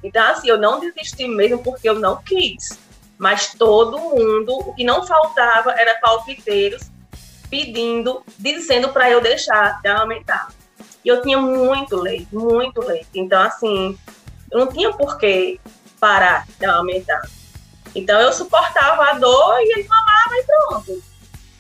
Então, 0.03 0.25
assim, 0.25 0.49
eu 0.49 0.57
não 0.57 0.81
desisti 0.81 1.29
mesmo 1.29 1.63
porque 1.63 1.87
eu 1.87 1.99
não 1.99 2.23
quis. 2.23 2.79
Mas 3.19 3.53
todo 3.53 4.01
mundo, 4.01 4.57
o 4.59 4.75
que 4.75 4.85
não 4.85 5.07
faltava 5.07 5.73
era 5.73 6.01
palpiteiros 6.01 6.91
pedindo, 7.51 8.23
dizendo 8.39 8.89
para 8.89 9.11
eu 9.11 9.21
deixar 9.21 9.83
de 9.83 9.89
aumentar. 9.89 10.49
E 11.05 11.09
eu 11.09 11.21
tinha 11.21 11.37
muito 11.37 11.97
leite, 11.97 12.35
muito 12.35 12.81
leite. 12.81 13.11
Então, 13.15 13.43
assim, 13.43 13.99
eu 14.51 14.61
não 14.61 14.69
tinha 14.69 14.91
por 14.95 15.19
que 15.19 15.61
parar 16.01 16.47
de 16.59 16.65
aumentar. 16.65 17.21
Então, 17.95 18.21
eu 18.21 18.33
suportava 18.33 19.11
a 19.11 19.13
dor 19.15 19.59
e 19.61 19.73
ele 19.73 19.89
mamava 19.89 20.37
e 20.37 20.45
pronto. 20.45 21.03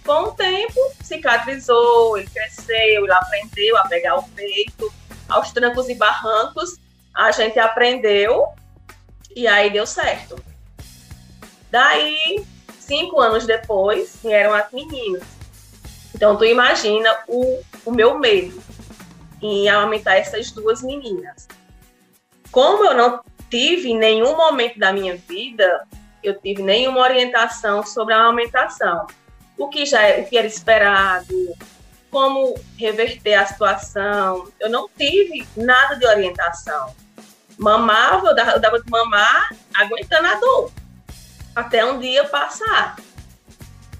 Com 0.04 0.22
o 0.24 0.32
tempo, 0.32 0.80
cicatrizou, 1.02 2.16
ele 2.16 2.28
cresceu, 2.28 3.04
ele 3.04 3.12
aprendeu 3.12 3.76
a 3.76 3.86
pegar 3.86 4.16
o 4.16 4.22
peito 4.30 4.92
aos 5.28 5.52
trancos 5.52 5.88
e 5.88 5.94
barrancos, 5.94 6.76
a 7.14 7.30
gente 7.30 7.58
aprendeu 7.58 8.46
e 9.34 9.46
aí 9.46 9.70
deu 9.70 9.86
certo. 9.86 10.42
Daí, 11.70 12.44
cinco 12.78 13.20
anos 13.20 13.46
depois, 13.46 14.18
vieram 14.22 14.54
as 14.54 14.70
meninas. 14.72 15.22
Então, 16.14 16.36
tu 16.36 16.44
imagina 16.44 17.18
o, 17.28 17.62
o 17.84 17.92
meu 17.92 18.18
medo 18.18 18.60
em 19.40 19.68
amamentar 19.68 20.16
essas 20.16 20.50
duas 20.50 20.82
meninas. 20.82 21.46
Como 22.50 22.84
eu 22.84 22.94
não 22.94 23.20
tive 23.48 23.90
em 23.90 23.98
nenhum 23.98 24.36
momento 24.36 24.78
da 24.78 24.92
minha 24.92 25.16
vida, 25.16 25.86
eu 26.22 26.38
tive 26.40 26.62
nenhuma 26.62 27.00
orientação 27.00 27.84
sobre 27.84 28.14
a 28.14 28.18
amamentação. 28.18 29.06
O 29.56 29.68
que 29.68 29.84
já 29.84 30.02
é, 30.02 30.20
o 30.20 30.26
que 30.26 30.38
era 30.38 30.46
esperado, 30.46 31.56
como 32.10 32.54
reverter 32.76 33.34
a 33.34 33.46
situação. 33.46 34.50
Eu 34.58 34.68
não 34.68 34.88
tive 34.96 35.46
nada 35.56 35.96
de 35.96 36.06
orientação. 36.06 36.94
Mamava, 37.58 38.28
eu 38.28 38.34
dava, 38.34 38.50
eu 38.52 38.60
dava 38.60 38.80
de 38.80 38.90
mamar, 38.90 39.54
aguentando 39.74 40.26
a 40.26 40.34
dor, 40.36 40.72
até 41.54 41.84
um 41.84 41.98
dia 41.98 42.24
passar. 42.24 42.96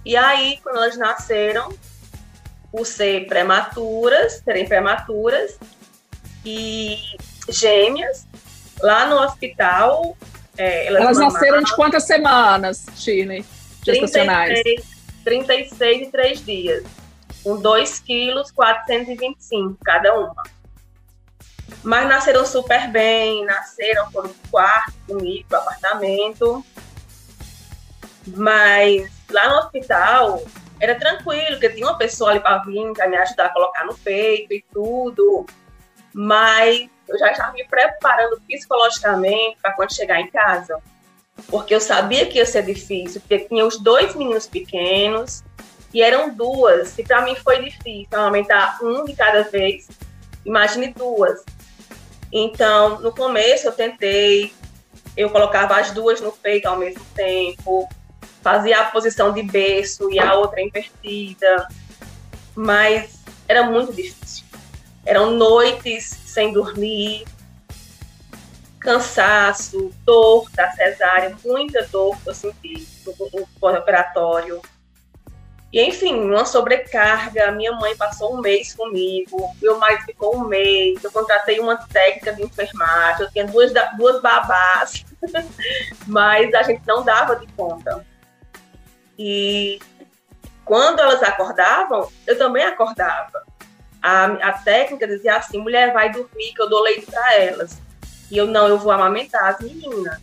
E 0.05 0.17
aí, 0.17 0.59
quando 0.63 0.77
elas 0.77 0.97
nasceram, 0.97 1.71
por 2.73 2.87
ser 2.87 3.27
prematuras, 3.27 4.41
serem 4.45 4.67
prematuras 4.67 5.59
e 6.45 6.97
gêmeas, 7.49 8.27
lá 8.81 9.07
no 9.07 9.17
hospital. 9.17 10.17
É, 10.61 10.89
elas, 10.89 11.03
elas 11.03 11.19
nasceram 11.19 11.63
de 11.63 11.75
quantas 11.75 12.05
semanas, 12.05 12.85
Shirley? 12.95 13.43
Gestacionais? 13.83 14.61
36, 14.63 14.87
36 15.25 16.09
e 16.09 16.11
3 16.11 16.45
dias 16.45 16.85
com 17.43 17.59
2 17.59 18.01
quilos 18.01 18.51
425 18.51 19.79
cada 19.83 20.15
uma. 20.19 20.43
Mas 21.83 22.07
nasceram 22.07 22.45
super 22.45 22.91
bem, 22.91 23.43
nasceram 23.47 24.11
por 24.13 24.27
um 24.27 24.35
quarto 24.51 24.93
comigo, 25.07 25.47
no 25.51 25.57
apartamento. 25.57 26.65
Mas 28.27 29.11
lá 29.31 29.49
no 29.49 29.55
hospital 29.61 30.43
era 30.79 30.95
tranquilo, 30.95 31.53
porque 31.53 31.71
tinha 31.71 31.87
uma 31.87 31.97
pessoa 31.97 32.33
ali 32.33 32.41
para 32.41 32.59
vir, 32.59 32.93
para 32.93 33.09
me 33.09 33.17
ajudar 33.17 33.47
a 33.47 33.53
colocar 33.55 33.87
no 33.87 33.97
peito 33.97 34.53
e 34.53 34.63
tudo. 34.71 35.47
Mas 36.13 36.87
eu 37.11 37.19
já 37.19 37.33
estava 37.33 37.53
me 37.53 37.65
preparando 37.65 38.41
psicologicamente 38.47 39.59
para 39.61 39.73
quando 39.73 39.95
chegar 39.95 40.21
em 40.21 40.31
casa. 40.31 40.81
Porque 41.49 41.75
eu 41.75 41.81
sabia 41.81 42.27
que 42.27 42.39
ia 42.39 42.47
ser 42.47 42.63
difícil, 42.63 43.21
porque 43.21 43.41
tinha 43.41 43.67
os 43.67 43.79
dois 43.79 44.15
meninos 44.15 44.47
pequenos, 44.47 45.43
e 45.93 46.03
eram 46.03 46.33
duas, 46.33 46.97
e 46.99 47.03
para 47.03 47.23
mim 47.23 47.35
foi 47.35 47.65
difícil 47.65 48.19
aumentar 48.19 48.79
um 48.81 49.05
de 49.05 49.15
cada 49.15 49.43
vez. 49.43 49.89
Imagine 50.45 50.93
duas. 50.93 51.43
Então, 52.33 53.01
no 53.01 53.13
começo 53.13 53.67
eu 53.67 53.73
tentei, 53.73 54.53
eu 55.17 55.31
colocava 55.31 55.77
as 55.77 55.91
duas 55.91 56.21
no 56.21 56.31
peito 56.31 56.67
ao 56.67 56.77
mesmo 56.77 57.05
tempo, 57.15 57.89
fazia 58.41 58.81
a 58.81 58.85
posição 58.85 59.33
de 59.33 59.43
berço 59.43 60.11
e 60.13 60.21
a 60.21 60.35
outra 60.35 60.61
invertida, 60.61 61.67
mas 62.55 63.19
era 63.49 63.65
muito 63.65 63.93
difícil. 63.93 64.45
Eram 65.05 65.33
noites 65.33 66.20
sem 66.31 66.53
dormir. 66.53 67.25
cansaço, 68.79 69.91
dor 70.07 70.51
da 70.53 70.71
cesárea, 70.71 71.37
muita 71.45 71.87
dor 71.89 72.17
que 72.23 72.31
eu 72.31 72.35
senti 72.35 72.89
no 73.05 73.47
pós-operatório. 73.61 74.63
E, 75.73 75.81
enfim, 75.83 76.15
uma 76.15 76.45
sobrecarga. 76.45 77.53
Minha 77.53 77.73
mãe 77.73 77.95
passou 77.97 78.37
um 78.37 78.41
mês 78.41 78.75
comigo, 78.75 79.55
meu 79.61 79.79
marido 79.79 80.05
ficou 80.05 80.37
um 80.37 80.45
mês. 80.45 81.05
Eu 81.05 81.13
contratei 81.13 81.61
uma 81.61 81.77
técnica 81.77 82.33
de 82.33 82.43
enfermagem, 82.43 83.23
eu 83.23 83.31
tinha 83.31 83.47
duas, 83.47 83.73
duas 83.97 84.23
babás, 84.23 85.05
mas 86.09 86.53
a 86.55 86.63
gente 86.63 86.83
não 86.87 87.05
dava 87.05 87.37
de 87.37 87.47
conta. 87.49 88.05
E 89.19 89.79
quando 90.65 91.01
elas 91.01 91.23
acordavam, 91.23 92.11
eu 92.27 92.39
também 92.39 92.65
acordava. 92.65 93.50
A, 94.03 94.25
a 94.25 94.53
técnica 94.53 95.07
dizia 95.07 95.37
assim: 95.37 95.59
mulher, 95.59 95.93
vai 95.93 96.11
dormir, 96.11 96.53
que 96.55 96.61
eu 96.61 96.69
dou 96.69 96.83
leite 96.83 97.07
para 97.07 97.35
elas. 97.35 97.79
E 98.31 98.37
eu, 98.37 98.47
não, 98.47 98.69
eu 98.69 98.79
vou 98.79 98.93
amamentar 98.93 99.45
as 99.45 99.61
meninas. 99.61 100.19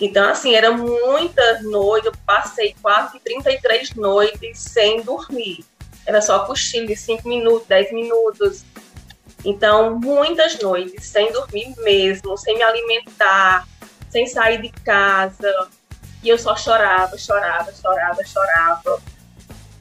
Então, 0.00 0.28
assim, 0.28 0.54
eram 0.54 0.76
muitas 0.76 1.62
noites, 1.62 2.06
eu 2.06 2.12
passei 2.26 2.74
quase 2.82 3.20
33 3.20 3.94
noites 3.94 4.58
sem 4.58 5.02
dormir. 5.02 5.64
Era 6.06 6.20
só 6.20 6.40
cochilo 6.40 6.86
de 6.86 6.96
5 6.96 7.28
minutos, 7.28 7.66
10 7.68 7.92
minutos. 7.92 8.64
Então, 9.44 9.98
muitas 9.98 10.58
noites 10.58 11.04
sem 11.06 11.32
dormir 11.32 11.74
mesmo, 11.78 12.36
sem 12.36 12.56
me 12.56 12.62
alimentar, 12.62 13.68
sem 14.10 14.26
sair 14.26 14.60
de 14.60 14.70
casa. 14.82 15.68
E 16.22 16.28
eu 16.28 16.38
só 16.38 16.56
chorava, 16.56 17.16
chorava, 17.16 17.72
chorava, 17.72 18.24
chorava. 18.24 19.02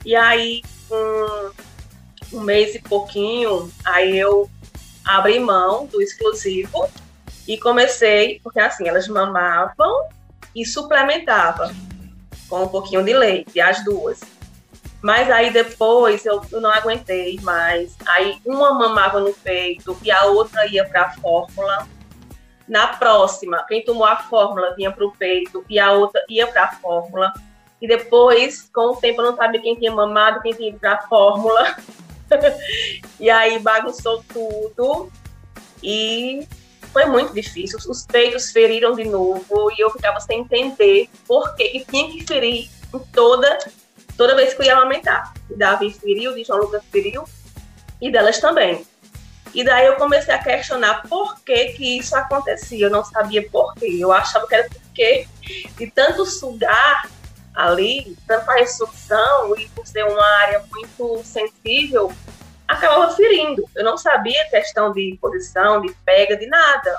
E 0.05 0.15
aí, 0.15 0.61
um, 0.91 1.51
um 2.33 2.41
mês 2.41 2.75
e 2.75 2.79
pouquinho, 2.79 3.71
aí 3.85 4.17
eu 4.17 4.49
abri 5.05 5.39
mão 5.39 5.85
do 5.85 6.01
exclusivo 6.01 6.89
e 7.47 7.57
comecei, 7.57 8.39
porque 8.43 8.59
assim, 8.59 8.87
elas 8.87 9.07
mamavam 9.07 10.07
e 10.55 10.65
suplementavam 10.65 11.71
com 12.49 12.63
um 12.63 12.67
pouquinho 12.67 13.03
de 13.03 13.13
leite, 13.13 13.59
as 13.59 13.83
duas. 13.83 14.21
Mas 15.01 15.29
aí 15.29 15.51
depois 15.51 16.25
eu, 16.25 16.41
eu 16.51 16.61
não 16.61 16.69
aguentei 16.69 17.37
mais. 17.41 17.95
Aí 18.05 18.39
uma 18.45 18.73
mamava 18.73 19.19
no 19.19 19.33
peito 19.33 19.97
e 20.01 20.09
a 20.09 20.25
outra 20.25 20.65
ia 20.67 20.85
para 20.85 21.03
a 21.03 21.11
fórmula. 21.11 21.87
Na 22.67 22.87
próxima, 22.87 23.65
quem 23.67 23.83
tomou 23.83 24.05
a 24.05 24.15
fórmula 24.15 24.73
vinha 24.75 24.91
para 24.91 25.05
o 25.05 25.11
peito 25.11 25.65
e 25.69 25.77
a 25.77 25.91
outra 25.91 26.23
ia 26.29 26.47
para 26.47 26.63
a 26.63 26.71
fórmula. 26.71 27.33
E 27.81 27.87
depois, 27.87 28.69
com 28.73 28.91
o 28.91 28.95
tempo, 28.95 29.21
eu 29.21 29.31
não 29.31 29.35
sabia 29.35 29.61
quem 29.61 29.75
tinha 29.75 29.91
mamado, 29.91 30.41
quem 30.41 30.53
tinha 30.53 30.69
ido 30.69 30.79
para 30.79 30.93
a 30.93 31.01
fórmula. 31.01 31.75
e 33.19 33.29
aí 33.29 33.59
bagunçou 33.59 34.23
tudo. 34.31 35.11
E 35.81 36.47
foi 36.91 37.05
muito 37.05 37.33
difícil. 37.33 37.77
Os 37.87 38.05
peitos 38.05 38.51
feriram 38.51 38.93
de 38.93 39.03
novo 39.03 39.71
e 39.71 39.81
eu 39.81 39.89
ficava 39.89 40.19
sem 40.19 40.41
entender 40.41 41.09
por 41.27 41.55
que, 41.55 41.85
tinha 41.89 42.09
que 42.11 42.25
ferir 42.25 42.69
em 42.93 42.99
toda, 43.11 43.59
toda 44.15 44.35
vez 44.35 44.53
que 44.53 44.61
eu 44.61 44.65
ia 44.65 44.75
amamentar. 44.75 45.33
Davi 45.55 45.91
feriu, 45.91 46.33
de 46.33 46.43
João 46.43 46.59
Lucas 46.59 46.83
feriu 46.91 47.23
e 48.01 48.11
delas 48.11 48.39
também. 48.39 48.85
E 49.53 49.63
daí 49.63 49.85
eu 49.85 49.95
comecei 49.95 50.33
a 50.33 50.43
questionar 50.43 51.03
por 51.07 51.39
que 51.41 51.73
que 51.73 51.99
isso 51.99 52.15
acontecia. 52.15 52.87
Eu 52.87 52.89
não 52.89 53.03
sabia 53.03 53.47
por 53.49 53.73
quê. 53.75 53.97
Eu 53.99 54.11
achava 54.11 54.47
que 54.47 54.55
era 54.55 54.69
porque 54.69 55.27
de 55.77 55.91
tanto 55.91 56.25
sugar 56.25 57.09
ali, 57.53 58.17
tanto 58.27 58.49
a 58.49 58.65
sucção 58.65 59.55
e 59.57 59.67
por 59.69 59.85
ser 59.85 60.03
uma 60.03 60.25
área 60.41 60.63
muito 60.71 61.21
sensível, 61.23 62.11
acabava 62.67 63.15
ferindo. 63.15 63.63
Eu 63.75 63.83
não 63.83 63.97
sabia 63.97 64.49
questão 64.49 64.91
de 64.91 65.17
posição, 65.21 65.81
de 65.81 65.93
pega, 66.05 66.35
de 66.35 66.47
nada. 66.47 66.97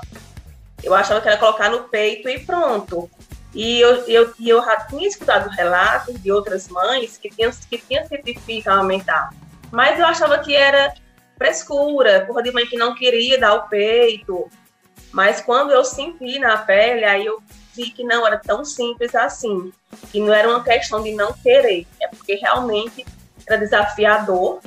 Eu 0.82 0.94
achava 0.94 1.20
que 1.20 1.28
era 1.28 1.36
colocar 1.36 1.70
no 1.70 1.84
peito 1.84 2.28
e 2.28 2.38
pronto. 2.40 3.10
E 3.54 3.80
eu, 3.80 4.04
eu, 4.06 4.34
eu 4.44 4.64
já 4.64 4.80
tinha 4.80 5.06
escutado 5.06 5.48
relatos 5.48 6.20
de 6.20 6.30
outras 6.30 6.68
mães 6.68 7.16
que 7.16 7.30
tinham, 7.30 7.52
que 7.70 7.78
tinham 7.78 8.06
sido 8.06 8.22
difícil 8.24 8.72
aumentar. 8.72 9.30
Mas 9.70 9.98
eu 9.98 10.06
achava 10.06 10.38
que 10.38 10.54
era 10.54 10.92
frescura, 11.36 12.24
porra 12.26 12.42
de 12.42 12.52
mãe 12.52 12.66
que 12.66 12.76
não 12.76 12.94
queria 12.94 13.38
dar 13.38 13.54
o 13.54 13.68
peito. 13.68 14.50
Mas 15.12 15.40
quando 15.40 15.70
eu 15.72 15.84
senti 15.84 16.38
na 16.38 16.56
pele, 16.56 17.04
aí 17.04 17.26
eu 17.26 17.42
vi 17.74 17.90
que 17.90 18.04
não 18.04 18.26
era 18.26 18.38
tão 18.38 18.64
simples 18.64 19.14
assim. 19.14 19.72
Que 20.10 20.20
não 20.20 20.32
era 20.32 20.48
uma 20.48 20.62
questão 20.62 21.02
de 21.02 21.12
não 21.12 21.32
querer, 21.32 21.86
é 22.00 22.08
porque 22.08 22.34
realmente 22.34 23.04
era 23.46 23.58
desafiador 23.58 24.60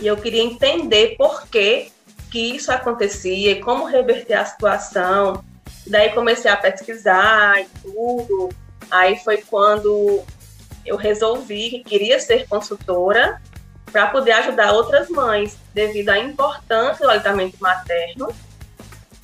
e 0.00 0.06
eu 0.06 0.16
queria 0.16 0.42
entender 0.42 1.14
por 1.16 1.46
que, 1.46 1.92
que 2.30 2.56
isso 2.56 2.72
acontecia 2.72 3.62
como 3.62 3.84
reverter 3.84 4.34
a 4.34 4.44
situação. 4.44 5.44
Daí 5.86 6.10
comecei 6.10 6.50
a 6.50 6.56
pesquisar 6.56 7.60
e 7.60 7.66
tudo. 7.82 8.48
Aí 8.90 9.16
foi 9.22 9.38
quando 9.42 10.22
eu 10.84 10.96
resolvi 10.96 11.70
que 11.70 11.84
queria 11.84 12.18
ser 12.18 12.48
consultora 12.48 13.40
para 13.92 14.08
poder 14.08 14.32
ajudar 14.32 14.72
outras 14.72 15.08
mães, 15.08 15.56
devido 15.72 16.08
à 16.08 16.18
importância 16.18 17.04
do 17.04 17.10
aleitamento 17.10 17.58
materno. 17.60 18.34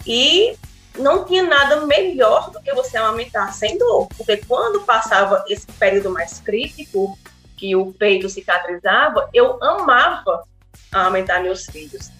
E 0.08 0.56
não 0.98 1.26
tinha 1.26 1.42
nada 1.42 1.84
melhor 1.84 2.50
do 2.50 2.62
que 2.62 2.72
você 2.72 2.96
amamentar 2.96 3.52
sem 3.52 3.76
dor, 3.76 4.08
porque 4.16 4.38
quando 4.38 4.80
passava 4.80 5.44
esse 5.46 5.66
período 5.66 6.10
mais 6.10 6.40
crítico, 6.40 7.16
que 7.58 7.76
o 7.76 7.92
peito 7.92 8.28
cicatrizava, 8.28 9.28
eu 9.34 9.62
amava 9.62 10.44
a 10.90 11.04
aumentar 11.04 11.42
meus 11.42 11.66
filhos. 11.66 12.10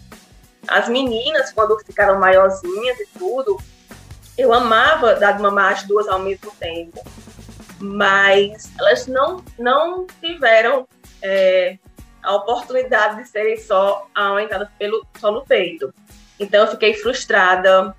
As 0.67 0.87
meninas, 0.89 1.51
quando 1.53 1.79
ficaram 1.79 2.21
maiorzinhas 2.21 3.01
e 3.01 3.07
tudo, 3.19 3.59
eu 4.37 4.53
amava 4.53 5.15
dar 5.15 5.33
de 5.33 5.43
mamar 5.43 5.73
as 5.73 5.85
duas 5.85 6.07
ao 6.07 6.19
mesmo 6.19 6.51
tempo. 6.59 7.03
Mas 7.81 8.71
elas 8.79 9.07
não, 9.07 9.43
não 9.59 10.07
tiveram 10.21 10.87
é, 11.23 11.79
a 12.23 12.35
oportunidade 12.35 13.23
de 13.23 13.29
serem 13.29 13.57
só 13.57 14.07
aumentadas 14.15 14.69
pelo, 14.79 15.07
só 15.19 15.31
no 15.31 15.47
peito. 15.47 15.95
Então 16.39 16.65
eu 16.65 16.71
fiquei 16.71 16.95
frustrada, 16.95 17.95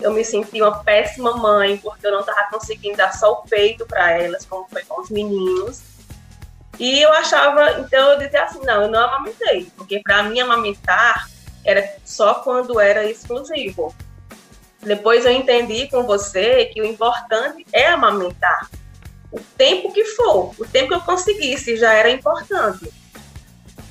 eu 0.00 0.12
me 0.12 0.24
senti 0.24 0.60
uma 0.60 0.82
péssima 0.82 1.36
mãe, 1.36 1.78
porque 1.78 2.06
eu 2.06 2.12
não 2.12 2.20
estava 2.20 2.48
conseguindo 2.50 2.96
dar 2.96 3.12
só 3.12 3.32
o 3.32 3.48
peito 3.48 3.86
para 3.86 4.12
elas, 4.12 4.44
como 4.44 4.68
foi 4.68 4.82
com 4.84 5.00
os 5.00 5.10
meninos. 5.10 5.82
E 6.78 7.00
eu 7.00 7.12
achava, 7.12 7.80
então 7.80 8.12
eu 8.12 8.18
dizia 8.18 8.44
assim, 8.44 8.60
não, 8.64 8.82
eu 8.82 8.90
não 8.90 9.00
amamentei, 9.00 9.70
porque 9.76 10.00
para 10.00 10.24
mim 10.24 10.40
amamentar 10.40 11.28
era 11.64 11.96
só 12.04 12.34
quando 12.34 12.78
era 12.78 13.10
exclusivo. 13.10 13.94
Depois 14.82 15.24
eu 15.24 15.32
entendi 15.32 15.88
com 15.88 16.04
você 16.04 16.66
que 16.66 16.80
o 16.80 16.84
importante 16.84 17.66
é 17.72 17.88
amamentar. 17.88 18.70
O 19.32 19.40
tempo 19.56 19.92
que 19.92 20.04
for, 20.04 20.54
o 20.58 20.66
tempo 20.66 20.88
que 20.88 20.94
eu 20.94 21.00
conseguisse 21.00 21.76
já 21.76 21.92
era 21.92 22.10
importante. 22.10 22.92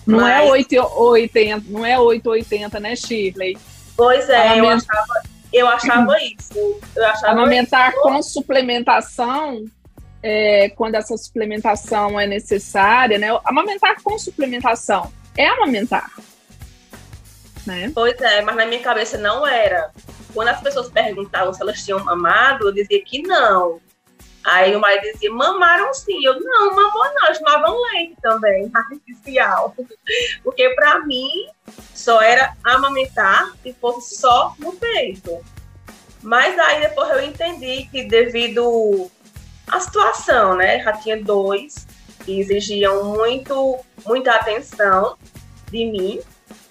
Não 0.06 0.26
é 0.26 0.36
Mas... 0.36 0.48
é 0.48 0.52
880, 0.52 1.66
não 1.68 1.86
é 1.86 2.00
880, 2.00 2.80
né, 2.80 2.96
Shirley? 2.96 3.58
Pois 3.96 4.30
é, 4.30 4.60
eu 4.60 4.68
achava, 4.68 5.24
eu 5.54 5.68
achava 5.68 6.18
isso. 6.22 6.80
Eu 6.96 7.06
achava 7.06 7.32
amamentar 7.32 7.92
isso. 7.92 8.02
com 8.02 8.22
suplementação 8.22 9.66
é, 10.22 10.70
quando 10.70 10.96
essa 10.96 11.16
suplementação 11.18 12.20
é 12.20 12.26
necessária, 12.26 13.18
né? 13.18 13.28
Amamentar 13.46 14.02
com 14.04 14.18
suplementação 14.18 15.12
é 15.38 15.48
amamentar. 15.48 16.12
Né? 17.66 17.92
Pois 17.94 18.20
é, 18.22 18.42
mas 18.42 18.56
na 18.56 18.66
minha 18.66 18.82
cabeça 18.82 19.18
não 19.18 19.46
era. 19.46 19.92
Quando 20.34 20.50
as 20.50 20.62
pessoas 20.62 20.90
perguntavam 20.90 21.54
se 21.54 21.62
elas 21.62 21.84
tinham 21.84 22.04
mamado, 22.04 22.68
eu 22.68 22.72
dizia 22.72 23.04
que 23.04 23.22
não. 23.22 23.80
Aí 24.46 24.76
o 24.76 24.80
marido 24.80 25.12
dizia, 25.14 25.32
mamaram 25.32 25.92
sim. 25.94 26.24
Eu, 26.24 26.40
não, 26.40 26.76
mamou 26.76 27.04
não, 27.16 27.26
eles 27.26 27.40
tomavam 27.40 27.82
leite 27.92 28.16
também, 28.22 28.70
artificial. 28.74 29.76
Porque 30.44 30.70
para 30.76 31.00
mim 31.00 31.48
só 31.94 32.22
era 32.22 32.56
amamentar 32.64 33.54
se 33.64 33.74
fosse 33.74 34.16
só 34.18 34.54
no 34.60 34.74
peito. 34.74 35.44
Mas 36.22 36.58
aí 36.60 36.82
depois 36.82 37.10
eu 37.10 37.24
entendi 37.24 37.88
que 37.92 38.04
devido 38.04 39.10
a 39.68 39.80
situação, 39.80 40.56
né? 40.56 40.84
Já 40.84 40.94
tinha 40.94 41.24
dois 41.24 41.88
que 42.24 42.40
exigiam 42.40 43.04
muito, 43.04 43.80
muita 44.06 44.36
atenção 44.36 45.18
de 45.72 45.86
mim 45.86 46.22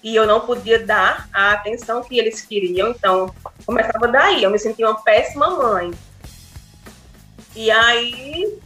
e 0.01 0.15
eu 0.15 0.25
não 0.25 0.41
podia 0.41 0.85
dar 0.85 1.27
a 1.33 1.51
atenção 1.51 2.03
que 2.03 2.17
eles 2.19 2.41
queriam, 2.41 2.91
então 2.91 3.33
começava 3.65 4.07
daí, 4.07 4.43
eu 4.43 4.51
me 4.51 4.59
sentia 4.59 4.87
uma 4.87 5.01
péssima 5.01 5.49
mãe. 5.49 5.91
E 7.55 7.71
aí 7.71 8.57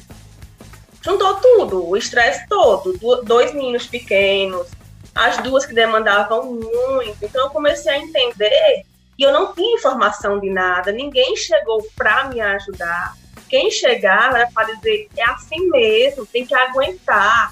juntou 1.02 1.36
tudo, 1.36 1.88
o 1.88 1.96
estresse 1.96 2.48
todo, 2.48 2.98
dois 3.24 3.54
meninos 3.54 3.88
pequenos, 3.88 4.68
as 5.16 5.38
duas 5.38 5.66
que 5.66 5.74
demandavam 5.74 6.54
muito, 6.54 7.18
então 7.22 7.46
eu 7.46 7.50
comecei 7.50 7.92
a 7.92 7.98
entender 7.98 8.86
e 9.18 9.24
eu 9.24 9.32
não 9.32 9.54
tinha 9.54 9.76
informação 9.76 10.40
de 10.40 10.50
nada, 10.50 10.92
ninguém 10.92 11.36
chegou 11.36 11.86
para 11.96 12.26
me 12.26 12.42
ajudar 12.42 13.16
quem 13.50 13.72
chegar 13.72 14.34
era 14.34 14.50
para 14.52 14.76
dizer 14.76 15.10
é 15.18 15.24
assim 15.24 15.70
mesmo, 15.70 16.26
tem 16.26 16.46
que 16.46 16.54
aguentar. 16.54 17.52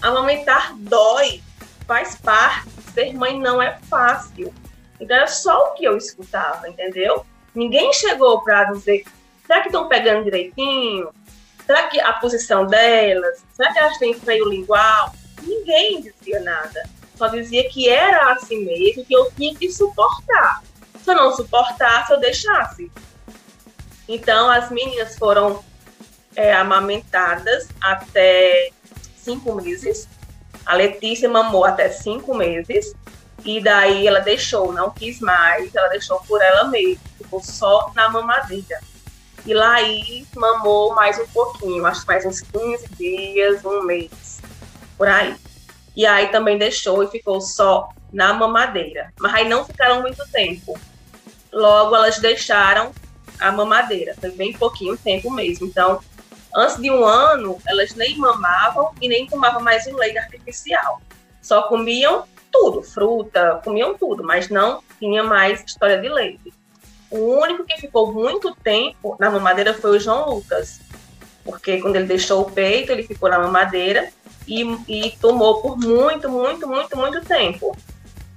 Amamentar 0.00 0.74
dói, 0.78 1.42
faz 1.86 2.16
parte. 2.16 2.70
Ser 2.94 3.12
mãe 3.12 3.38
não 3.38 3.60
é 3.60 3.76
fácil. 3.90 4.54
Então 5.00 5.16
era 5.16 5.26
só 5.26 5.66
o 5.66 5.74
que 5.74 5.84
eu 5.84 5.96
escutava, 5.96 6.68
entendeu? 6.68 7.26
Ninguém 7.52 7.92
chegou 7.92 8.40
para 8.42 8.64
dizer, 8.64 9.04
será 9.46 9.60
que 9.60 9.68
estão 9.68 9.88
pegando 9.88 10.24
direitinho? 10.24 11.10
Será 11.66 11.88
que 11.88 12.00
a 12.00 12.12
posição 12.14 12.66
delas? 12.66 13.44
Será 13.54 13.72
que 13.72 13.78
elas 13.78 13.98
têm 13.98 14.14
freio 14.14 14.48
lingual? 14.48 15.14
Ninguém 15.42 16.00
dizia 16.00 16.40
nada. 16.40 16.88
Só 17.16 17.28
dizia 17.28 17.68
que 17.68 17.88
era 17.88 18.32
assim 18.32 18.64
mesmo, 18.64 19.04
que 19.04 19.14
eu 19.14 19.30
tinha 19.32 19.54
que 19.54 19.70
suportar. 19.70 20.62
Se 21.02 21.10
eu 21.10 21.14
não 21.14 21.34
suportasse, 21.34 22.12
eu 22.12 22.20
deixasse. 22.20 22.90
Então, 24.08 24.50
as 24.50 24.70
meninas 24.70 25.16
foram 25.16 25.62
é, 26.34 26.52
amamentadas 26.52 27.68
até 27.80 28.70
cinco 29.16 29.54
meses. 29.54 30.08
A 30.66 30.74
Letícia 30.74 31.28
mamou 31.28 31.64
até 31.64 31.88
cinco 31.88 32.34
meses. 32.34 32.94
E 33.44 33.60
daí 33.60 34.06
ela 34.06 34.20
deixou, 34.20 34.72
não 34.72 34.90
quis 34.90 35.18
mais, 35.20 35.74
ela 35.74 35.88
deixou 35.88 36.20
por 36.20 36.40
ela 36.40 36.64
mesma, 36.64 37.02
ficou 37.18 37.42
só 37.42 37.90
na 37.94 38.08
mamadeira. 38.08 38.80
E 39.44 39.52
Laís 39.52 40.28
mamou 40.36 40.94
mais 40.94 41.18
um 41.18 41.26
pouquinho, 41.26 41.84
acho 41.84 42.02
que 42.02 42.06
mais 42.06 42.24
uns 42.24 42.40
15 42.40 42.88
dias, 42.90 43.64
um 43.64 43.82
mês, 43.82 44.40
por 44.96 45.08
aí. 45.08 45.34
E 45.96 46.06
aí 46.06 46.28
também 46.28 46.56
deixou 46.56 47.02
e 47.02 47.08
ficou 47.08 47.40
só 47.40 47.88
na 48.12 48.32
mamadeira. 48.32 49.12
Mas 49.18 49.34
aí 49.34 49.48
não 49.48 49.64
ficaram 49.64 50.00
muito 50.00 50.24
tempo. 50.30 50.78
Logo 51.52 51.96
elas 51.96 52.18
deixaram 52.18 52.92
a 53.40 53.50
mamadeira, 53.50 54.14
foi 54.20 54.30
bem 54.30 54.52
pouquinho 54.52 54.96
tempo 54.96 55.28
mesmo. 55.28 55.66
Então, 55.66 56.00
antes 56.54 56.76
de 56.76 56.90
um 56.90 57.04
ano, 57.04 57.58
elas 57.66 57.96
nem 57.96 58.16
mamavam 58.16 58.94
e 59.00 59.08
nem 59.08 59.26
tomavam 59.26 59.60
mais 59.60 59.86
o 59.86 59.96
leite 59.96 60.18
artificial. 60.18 61.02
Só 61.42 61.62
comiam 61.62 62.24
tudo, 62.52 62.82
fruta, 62.82 63.60
comiam 63.64 63.94
tudo, 63.98 64.22
mas 64.22 64.48
não 64.48 64.82
tinha 65.00 65.24
mais 65.24 65.64
história 65.64 66.00
de 66.00 66.08
leite. 66.08 66.54
O 67.12 67.40
único 67.40 67.64
que 67.64 67.78
ficou 67.78 68.10
muito 68.10 68.54
tempo 68.56 69.16
na 69.20 69.30
mamadeira 69.30 69.74
foi 69.74 69.98
o 69.98 70.00
João 70.00 70.30
Lucas, 70.30 70.80
porque 71.44 71.78
quando 71.78 71.96
ele 71.96 72.06
deixou 72.06 72.40
o 72.40 72.50
peito, 72.50 72.90
ele 72.90 73.02
ficou 73.02 73.28
na 73.28 73.38
mamadeira 73.38 74.08
e, 74.48 74.62
e 74.88 75.10
tomou 75.20 75.60
por 75.60 75.76
muito, 75.76 76.30
muito, 76.30 76.66
muito, 76.66 76.96
muito 76.96 77.20
tempo. 77.20 77.76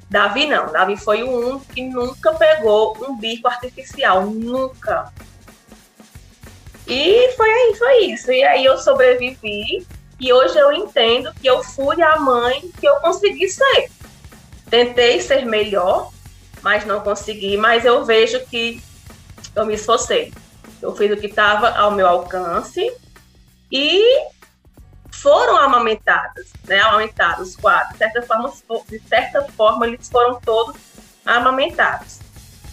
Davi 0.09 0.45
não, 0.45 0.73
Davi 0.73 0.97
foi 0.97 1.23
o 1.23 1.31
único 1.31 1.65
que 1.73 1.83
nunca 1.83 2.33
pegou 2.33 2.97
um 3.07 3.17
bico 3.17 3.47
artificial, 3.47 4.25
nunca. 4.25 5.11
E 6.85 7.31
foi 7.37 7.49
aí, 7.49 7.75
foi 7.77 8.05
isso. 8.07 8.29
E 8.29 8.43
aí 8.43 8.65
eu 8.65 8.77
sobrevivi 8.77 9.87
e 10.19 10.33
hoje 10.33 10.57
eu 10.57 10.71
entendo 10.73 11.33
que 11.33 11.47
eu 11.47 11.63
fui 11.63 12.01
a 12.01 12.17
mãe 12.19 12.69
que 12.77 12.85
eu 12.85 12.95
consegui 12.97 13.47
ser. 13.47 13.89
Tentei 14.69 15.21
ser 15.21 15.45
melhor, 15.45 16.11
mas 16.65 16.83
não 16.83 16.99
consegui. 16.99 17.55
Mas 17.57 17.85
eu 17.85 18.03
vejo 18.03 18.43
que 18.47 18.81
eu 19.55 19.67
me 19.67 19.75
esforcei. 19.75 20.33
Eu 20.81 20.95
fiz 20.95 21.11
o 21.11 21.15
que 21.15 21.27
estava 21.27 21.69
ao 21.77 21.91
meu 21.91 22.07
alcance 22.07 22.91
e 23.71 24.03
foram 25.11 25.57
amamentadas, 25.57 26.51
né? 26.67 26.79
Amamentados 26.79 27.49
os 27.49 27.55
quatro. 27.55 27.93
De 27.93 27.99
certa 27.99 28.23
forma, 28.23 28.51
de 28.89 28.99
certa 29.07 29.43
forma, 29.43 29.85
eles 29.85 30.09
foram 30.09 30.41
todos 30.41 30.75
amamentados. 31.23 32.19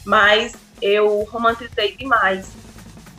Mas 0.07 0.55
eu 0.81 1.25
romantizei 1.25 1.95
demais. 1.95 2.51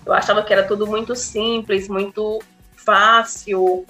Eu 0.03 0.11
achava 0.11 0.41
que 0.41 0.51
era 0.51 0.67
tudo 0.67 0.87
muito 0.87 1.15
simples, 1.15 1.87
muito 1.87 2.41
fácil. 2.75 3.85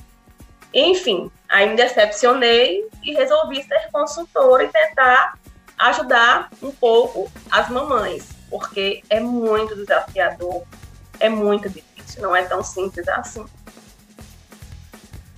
Enfim, 0.73 1.31
aí 1.47 1.69
me 1.69 1.77
decepcionei 1.77 2.85
e 3.01 3.13
resolvi 3.13 3.63
ser 3.63 3.89
consultora 3.89 4.65
e 4.65 4.67
tentar 4.67 5.37
ajudar 5.77 6.49
um 6.61 6.71
pouco 6.71 7.31
as 7.51 7.69
mamães, 7.69 8.29
porque 8.49 9.03
é 9.09 9.19
muito 9.19 9.75
desafiador, 9.75 10.63
é 11.19 11.29
muito 11.29 11.69
difícil, 11.69 12.21
não 12.21 12.35
é 12.35 12.43
tão 12.43 12.63
simples 12.63 13.07
assim. 13.07 13.45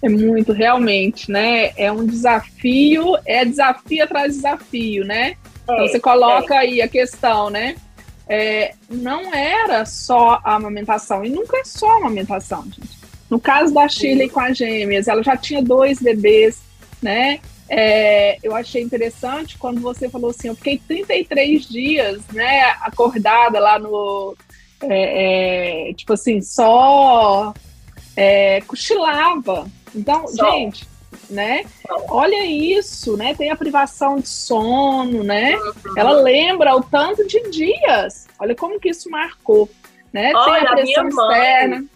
É 0.02 0.10
muito, 0.10 0.52
realmente, 0.52 1.32
né? 1.32 1.72
É 1.76 1.92
um 1.92 2.06
desafio, 2.06 3.18
é 3.26 3.44
desafio 3.44 4.04
atrás 4.04 4.34
de 4.34 4.36
desafio, 4.36 5.06
né? 5.06 5.30
É, 5.30 5.38
então 5.64 5.88
você 5.88 6.00
coloca 6.00 6.54
é. 6.54 6.58
aí 6.60 6.82
a 6.82 6.88
questão, 6.88 7.50
né? 7.50 7.76
É, 8.28 8.74
não 8.90 9.34
era 9.34 9.86
só 9.86 10.40
a 10.44 10.56
amamentação, 10.56 11.24
e 11.24 11.30
nunca 11.30 11.58
é 11.58 11.64
só 11.64 11.90
a 11.90 11.98
amamentação, 11.98 12.64
gente. 12.64 12.98
No 13.30 13.40
caso 13.40 13.74
da 13.74 13.88
Shirley 13.88 14.30
com 14.30 14.40
as 14.40 14.58
gêmeas, 14.58 15.08
ela 15.08 15.24
já 15.24 15.36
tinha 15.36 15.62
dois 15.62 16.00
bebês, 16.00 16.62
né? 17.02 17.40
É, 17.68 18.38
eu 18.44 18.56
achei 18.56 18.82
interessante 18.82 19.58
quando 19.58 19.82
você 19.82 20.08
falou 20.08 20.30
assim, 20.30 20.50
eu 20.50 20.56
fiquei 20.56 20.78
33 20.78 21.68
dias, 21.68 22.22
né, 22.32 22.62
acordada 22.82 23.60
lá 23.60 23.80
no, 23.80 24.36
é, 24.84 25.90
é, 25.90 25.94
tipo 25.94 26.14
assim, 26.14 26.42
só 26.42 27.54
é, 28.16 28.62
cochilava. 28.62 29.68
Então, 29.94 30.28
só. 30.28 30.52
gente, 30.52 30.88
né? 31.30 31.66
Olha 32.10 32.46
isso, 32.46 33.16
né? 33.18 33.34
Tem 33.34 33.50
a 33.50 33.56
privação 33.56 34.20
de 34.20 34.30
sono, 34.30 35.24
né? 35.24 35.56
Uhum. 35.56 35.94
Ela 35.98 36.12
lembra 36.22 36.76
o 36.76 36.84
tanto 36.84 37.26
de 37.26 37.50
dias. 37.50 38.28
Olha 38.40 38.56
como 38.56 38.80
que 38.80 38.90
isso 38.90 39.10
marcou, 39.10 39.70
né? 40.12 40.34
Olha, 40.36 40.60
Tem 40.60 40.68
a 40.68 40.76
pressão 40.76 41.06
a 41.06 41.08
externa. 41.08 41.76
Mãe, 41.78 41.90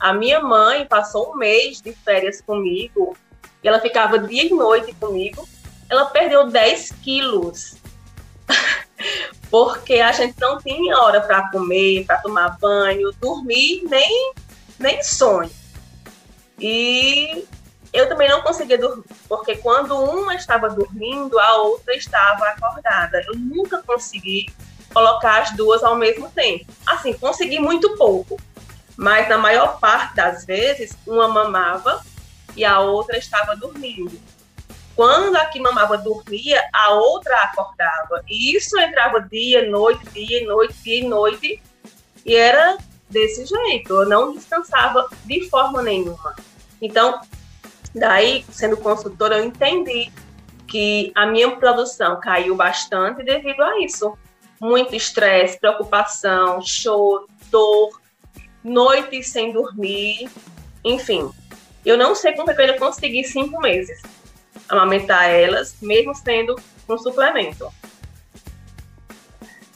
a 0.00 0.12
minha 0.12 0.40
mãe 0.40 0.84
passou 0.86 1.32
um 1.32 1.36
mês 1.36 1.80
de 1.80 1.92
férias 1.92 2.40
comigo 2.40 3.16
e 3.62 3.68
ela 3.68 3.80
ficava 3.80 4.18
dia 4.18 4.44
e 4.44 4.50
noite 4.50 4.92
comigo. 4.94 5.48
Ela 5.88 6.06
perdeu 6.06 6.48
10 6.48 6.92
quilos. 7.02 7.76
Porque 9.50 9.94
a 9.94 10.12
gente 10.12 10.34
não 10.40 10.58
tinha 10.58 10.98
hora 10.98 11.20
para 11.20 11.50
comer, 11.50 12.04
para 12.06 12.18
tomar 12.18 12.56
banho, 12.58 13.12
dormir, 13.20 13.82
nem, 13.88 14.32
nem 14.78 15.02
sonho. 15.02 15.50
E 16.58 17.44
eu 17.92 18.08
também 18.08 18.28
não 18.28 18.40
conseguia 18.40 18.78
dormir, 18.78 19.04
porque 19.28 19.56
quando 19.56 19.94
uma 19.98 20.34
estava 20.34 20.70
dormindo, 20.70 21.38
a 21.38 21.56
outra 21.56 21.94
estava 21.94 22.46
acordada. 22.46 23.22
Eu 23.26 23.34
nunca 23.38 23.82
consegui 23.82 24.46
colocar 24.94 25.42
as 25.42 25.50
duas 25.50 25.82
ao 25.82 25.96
mesmo 25.96 26.30
tempo. 26.30 26.64
Assim, 26.86 27.12
consegui 27.12 27.58
muito 27.58 27.96
pouco, 27.96 28.40
mas 28.96 29.28
na 29.28 29.36
maior 29.36 29.78
parte 29.78 30.16
das 30.16 30.46
vezes, 30.46 30.96
uma 31.06 31.28
mamava 31.28 32.02
e 32.56 32.64
a 32.64 32.80
outra 32.80 33.16
estava 33.16 33.56
dormindo. 33.56 34.20
Quando 34.94 35.36
a 35.36 35.46
que 35.46 35.58
mamava 35.58 35.96
dormia, 35.96 36.62
a 36.72 36.94
outra 36.94 37.36
acordava. 37.42 38.22
E 38.28 38.54
isso 38.56 38.78
entrava 38.78 39.20
dia, 39.20 39.68
noite, 39.70 40.04
dia, 40.12 40.46
noite, 40.46 40.74
dia, 40.82 41.08
noite. 41.08 41.62
E 42.26 42.36
era 42.36 42.76
desse 43.08 43.46
jeito. 43.46 43.92
Eu 43.92 44.06
não 44.06 44.32
descansava 44.32 45.08
de 45.24 45.48
forma 45.48 45.82
nenhuma. 45.82 46.36
Então, 46.80 47.20
daí, 47.94 48.44
sendo 48.50 48.76
consultora, 48.76 49.38
eu 49.38 49.44
entendi 49.44 50.12
que 50.66 51.12
a 51.14 51.26
minha 51.26 51.56
produção 51.56 52.20
caiu 52.20 52.54
bastante 52.54 53.22
devido 53.22 53.62
a 53.62 53.80
isso. 53.80 54.16
Muito 54.60 54.94
estresse, 54.94 55.58
preocupação, 55.58 56.60
choro, 56.62 57.28
dor, 57.50 58.00
noites 58.62 59.28
sem 59.28 59.52
dormir, 59.52 60.30
enfim. 60.84 61.30
Eu 61.84 61.96
não 61.96 62.14
sei 62.14 62.32
como 62.32 62.50
é 62.50 62.54
que 62.54 62.62
eu 62.62 62.78
consegui 62.78 63.24
cinco 63.24 63.60
meses 63.60 64.00
amamentar 64.68 65.28
elas, 65.28 65.76
mesmo 65.82 66.14
sendo 66.14 66.56
um 66.88 66.98
suplemento. 66.98 67.68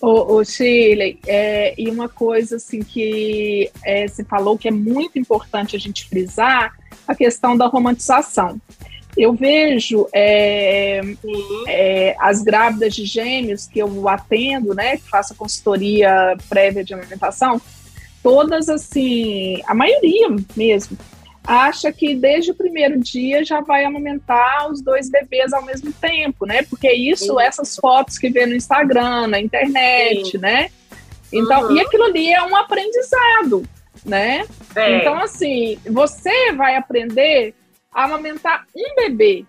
Ô, 0.01 0.37
ô 0.37 0.45
Shirley, 0.45 1.19
é, 1.27 1.75
e 1.77 1.89
uma 1.89 2.09
coisa 2.09 2.57
assim 2.57 2.81
que 2.81 3.71
é, 3.85 4.07
você 4.07 4.25
falou 4.25 4.59
que 4.59 4.69
é 4.69 4.71
muito 4.71 5.19
importante 5.19 5.75
a 5.75 5.79
gente 5.79 6.09
frisar, 6.09 6.75
a 7.09 7.15
questão 7.15 7.57
da 7.57 7.67
romantização. 7.67 8.61
Eu 9.17 9.33
vejo 9.33 10.07
é, 10.13 11.01
é, 11.67 12.15
as 12.19 12.43
grávidas 12.43 12.95
de 12.95 13.07
gêmeos 13.07 13.67
que 13.67 13.79
eu 13.79 14.09
atendo, 14.09 14.75
né, 14.75 14.99
que 14.99 15.09
faço 15.09 15.35
consultoria 15.35 16.37
prévia 16.51 16.85
de 16.85 16.93
amamentação, 16.93 17.61
todas 18.23 18.69
assim, 18.69 19.63
a 19.67 19.75
maioria 19.75 20.29
mesmo, 20.55 20.99
acha 21.47 21.93
que 21.93 22.15
desde 22.15 22.51
o 22.51 22.55
primeiro 22.55 22.99
dia 22.99 23.45
já 23.45 23.61
vai 23.61 23.85
amamentar 23.85 24.71
os 24.71 24.83
dois 24.83 25.09
bebês 25.09 25.53
ao 25.53 25.65
mesmo 25.65 25.93
tempo, 25.93 26.45
né? 26.47 26.63
Porque 26.63 26.93
isso, 26.93 27.37
Sim. 27.37 27.41
essas 27.41 27.77
fotos 27.77 28.19
que 28.19 28.29
vê 28.29 28.47
no 28.47 28.55
Instagram, 28.55 29.29
na 29.29 29.41
internet, 29.41 30.33
Sim. 30.33 30.39
né? 30.39 30.71
Então, 31.33 31.69
uhum. 31.69 31.77
e 31.77 31.81
aquilo 31.81 32.05
ali 32.05 32.33
é 32.33 32.43
um 32.43 32.57
aprendizado, 32.57 33.65
né? 34.05 34.45
É. 34.75 34.99
Então, 34.99 35.17
assim, 35.19 35.79
você 35.87 36.53
vai 36.53 36.77
aprender 36.77 37.55
a 37.93 38.05
amamentar 38.05 38.67
um 38.75 38.95
bebê, 38.95 39.45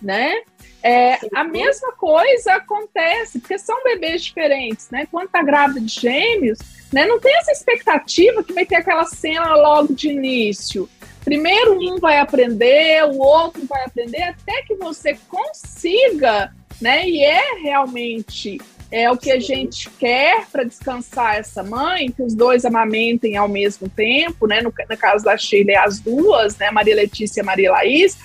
né? 0.00 0.42
É, 0.82 1.18
a 1.34 1.42
mesma 1.42 1.92
coisa 1.92 2.54
acontece, 2.54 3.40
porque 3.40 3.58
são 3.58 3.82
bebês 3.82 4.22
diferentes, 4.22 4.88
né? 4.90 5.06
Quando 5.10 5.28
tá 5.28 5.42
grávida 5.42 5.80
de 5.80 5.92
gêmeos, 5.92 6.58
né? 6.92 7.04
Não 7.04 7.18
tem 7.18 7.36
essa 7.36 7.52
expectativa 7.52 8.44
que 8.44 8.52
vai 8.52 8.64
ter 8.64 8.76
aquela 8.76 9.04
cena 9.04 9.54
logo 9.56 9.92
de 9.92 10.08
início. 10.08 10.88
Primeiro 11.24 11.78
um 11.78 11.98
vai 11.98 12.18
aprender, 12.18 13.04
o 13.04 13.18
outro 13.18 13.64
vai 13.66 13.84
aprender, 13.84 14.22
até 14.22 14.62
que 14.62 14.74
você 14.74 15.16
consiga, 15.28 16.52
né? 16.80 17.08
E 17.08 17.22
é 17.22 17.60
realmente 17.62 18.58
é 18.90 19.10
o 19.10 19.18
que 19.18 19.30
a 19.30 19.38
gente 19.38 19.90
quer 19.98 20.46
para 20.50 20.64
descansar 20.64 21.36
essa 21.36 21.62
mãe, 21.62 22.10
que 22.10 22.22
os 22.22 22.34
dois 22.34 22.64
amamentem 22.64 23.36
ao 23.36 23.46
mesmo 23.46 23.88
tempo, 23.88 24.46
né? 24.46 24.62
No, 24.62 24.72
no 24.88 24.96
caso 24.96 25.24
da 25.24 25.36
Sheila, 25.36 25.80
as 25.84 26.00
duas, 26.00 26.56
né? 26.56 26.70
Maria 26.70 26.94
Letícia 26.94 27.40
e 27.40 27.44
Maria 27.44 27.70
Laís, 27.70 28.16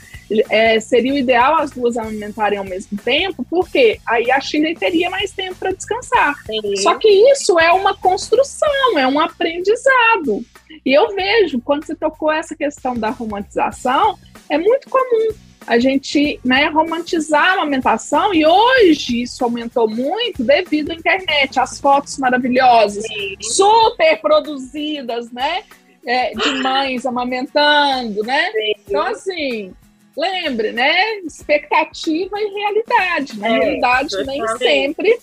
é, 0.50 0.80
seria 0.80 1.14
o 1.14 1.18
ideal 1.18 1.56
as 1.56 1.72
duas 1.72 1.98
amamentarem 1.98 2.58
ao 2.58 2.66
mesmo 2.66 2.98
tempo, 2.98 3.46
porque 3.50 4.00
aí 4.06 4.32
a 4.32 4.40
Shirley 4.40 4.76
teria 4.76 5.10
mais 5.10 5.32
tempo 5.32 5.56
para 5.56 5.72
descansar. 5.72 6.36
Sim. 6.46 6.76
Só 6.78 6.96
que 6.96 7.10
isso 7.10 7.60
é 7.60 7.72
uma 7.72 7.96
construção, 7.96 8.98
é 8.98 9.08
um 9.08 9.20
aprendizado. 9.20 10.44
E 10.86 10.94
eu 10.94 11.14
vejo, 11.16 11.62
quando 11.62 11.86
você 11.86 11.96
tocou 11.96 12.32
essa 12.32 12.56
questão 12.56 12.96
da 12.96 13.10
romantização, 13.10 14.18
é 14.50 14.58
muito 14.58 14.90
comum 14.90 15.34
a 15.66 15.80
gente 15.80 16.40
né, 16.44 16.68
romantizar 16.68 17.52
a 17.52 17.54
amamentação 17.54 18.34
e 18.34 18.46
hoje 18.46 19.22
isso 19.24 19.44
aumentou 19.44 19.90
muito 19.90 20.44
devido 20.44 20.92
à 20.92 20.96
internet, 20.96 21.60
as 21.60 21.80
fotos 21.80 22.18
maravilhosas, 22.18 23.04
Sim. 23.06 23.36
super 23.40 24.20
produzidas, 24.20 25.32
né? 25.32 25.64
É, 26.06 26.32
de 26.32 26.62
mães 26.62 27.06
amamentando, 27.06 28.24
né? 28.24 28.52
Sim. 28.52 28.74
Então, 28.86 29.02
assim, 29.04 29.74
lembre, 30.18 30.74
né? 30.74 31.20
Expectativa 31.20 32.36
e 32.38 32.54
realidade. 32.54 33.40
Na 33.40 33.48
é, 33.48 33.60
realidade, 33.60 34.24
nem 34.26 34.48
sempre, 34.58 35.20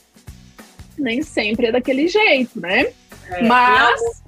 nem 0.96 1.22
sempre 1.22 1.66
é 1.66 1.72
daquele 1.72 2.08
jeito, 2.08 2.58
né? 2.58 2.92
É, 3.28 3.42
Mas 3.42 4.22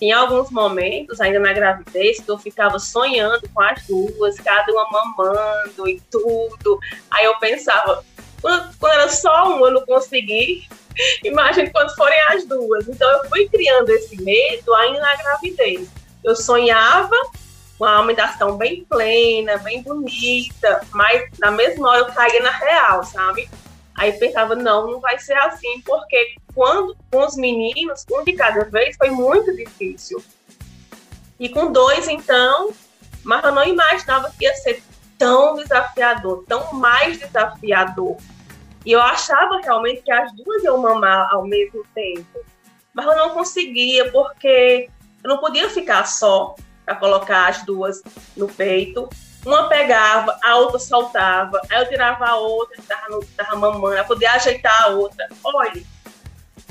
em 0.00 0.12
alguns 0.12 0.50
momentos, 0.50 1.20
ainda 1.20 1.38
na 1.38 1.52
gravidez, 1.52 2.20
que 2.20 2.30
eu 2.30 2.38
ficava 2.38 2.78
sonhando 2.78 3.48
com 3.52 3.60
as 3.60 3.86
duas, 3.86 4.38
cada 4.40 4.70
uma 4.72 4.88
mamando 4.90 5.88
e 5.88 6.00
tudo. 6.10 6.78
Aí 7.10 7.24
eu 7.24 7.38
pensava, 7.38 8.04
quando, 8.40 8.76
quando 8.78 8.92
era 8.92 9.08
só 9.08 9.54
uma, 9.54 9.68
eu 9.68 9.72
não 9.72 9.86
consegui. 9.86 10.66
Imagine 11.24 11.70
quando 11.70 11.94
forem 11.94 12.18
as 12.28 12.44
duas. 12.44 12.88
Então 12.88 13.10
eu 13.10 13.28
fui 13.28 13.48
criando 13.48 13.90
esse 13.90 14.20
medo 14.22 14.74
ainda 14.74 15.00
na 15.00 15.16
gravidez. 15.16 15.88
Eu 16.22 16.34
sonhava 16.34 17.16
com 17.78 17.84
a 17.84 17.98
alimentação 17.98 18.56
bem 18.56 18.84
plena, 18.84 19.58
bem 19.58 19.82
bonita, 19.82 20.80
mas 20.92 21.28
na 21.38 21.50
mesma 21.50 21.90
hora 21.90 22.00
eu 22.00 22.06
caía 22.06 22.42
na 22.42 22.50
real, 22.50 23.04
sabe? 23.04 23.48
Aí 23.96 24.12
pensava, 24.12 24.54
não, 24.54 24.90
não 24.90 25.00
vai 25.00 25.18
ser 25.18 25.36
assim, 25.38 25.80
porque 25.80 26.34
quando 26.54 26.96
com 27.10 27.24
os 27.24 27.36
meninos, 27.36 28.04
um 28.12 28.22
de 28.24 28.34
cada 28.34 28.64
vez, 28.64 28.96
foi 28.96 29.10
muito 29.10 29.54
difícil. 29.56 30.22
E 31.40 31.48
com 31.48 31.72
dois, 31.72 32.08
então, 32.08 32.72
mas 33.24 33.44
eu 33.44 33.52
não 33.52 33.64
imaginava 33.64 34.32
que 34.38 34.44
ia 34.44 34.54
ser 34.54 34.82
tão 35.18 35.54
desafiador, 35.54 36.44
tão 36.46 36.72
mais 36.74 37.18
desafiador. 37.18 38.16
E 38.84 38.92
eu 38.92 39.00
achava 39.00 39.60
realmente 39.60 40.02
que 40.02 40.12
as 40.12 40.32
duas 40.32 40.62
iam 40.62 40.78
mamar 40.78 41.28
ao 41.32 41.44
mesmo 41.44 41.84
tempo. 41.94 42.40
Mas 42.94 43.06
eu 43.06 43.16
não 43.16 43.30
conseguia, 43.30 44.10
porque 44.10 44.88
eu 45.24 45.28
não 45.28 45.38
podia 45.38 45.68
ficar 45.68 46.06
só 46.06 46.54
para 46.84 46.94
colocar 46.94 47.48
as 47.48 47.64
duas 47.64 48.00
no 48.36 48.46
peito. 48.46 49.08
Uma 49.46 49.68
pegava, 49.68 50.36
a 50.42 50.56
outra 50.56 50.76
soltava, 50.76 51.62
aí 51.70 51.78
eu 51.78 51.88
tirava 51.88 52.26
a 52.26 52.34
outra, 52.34 52.80
estava 52.80 53.20
tava 53.36 53.54
mamando, 53.54 53.94
para 53.94 54.02
poder 54.02 54.26
ajeitar 54.26 54.82
a 54.82 54.88
outra. 54.88 55.28
Olha, 55.44 55.84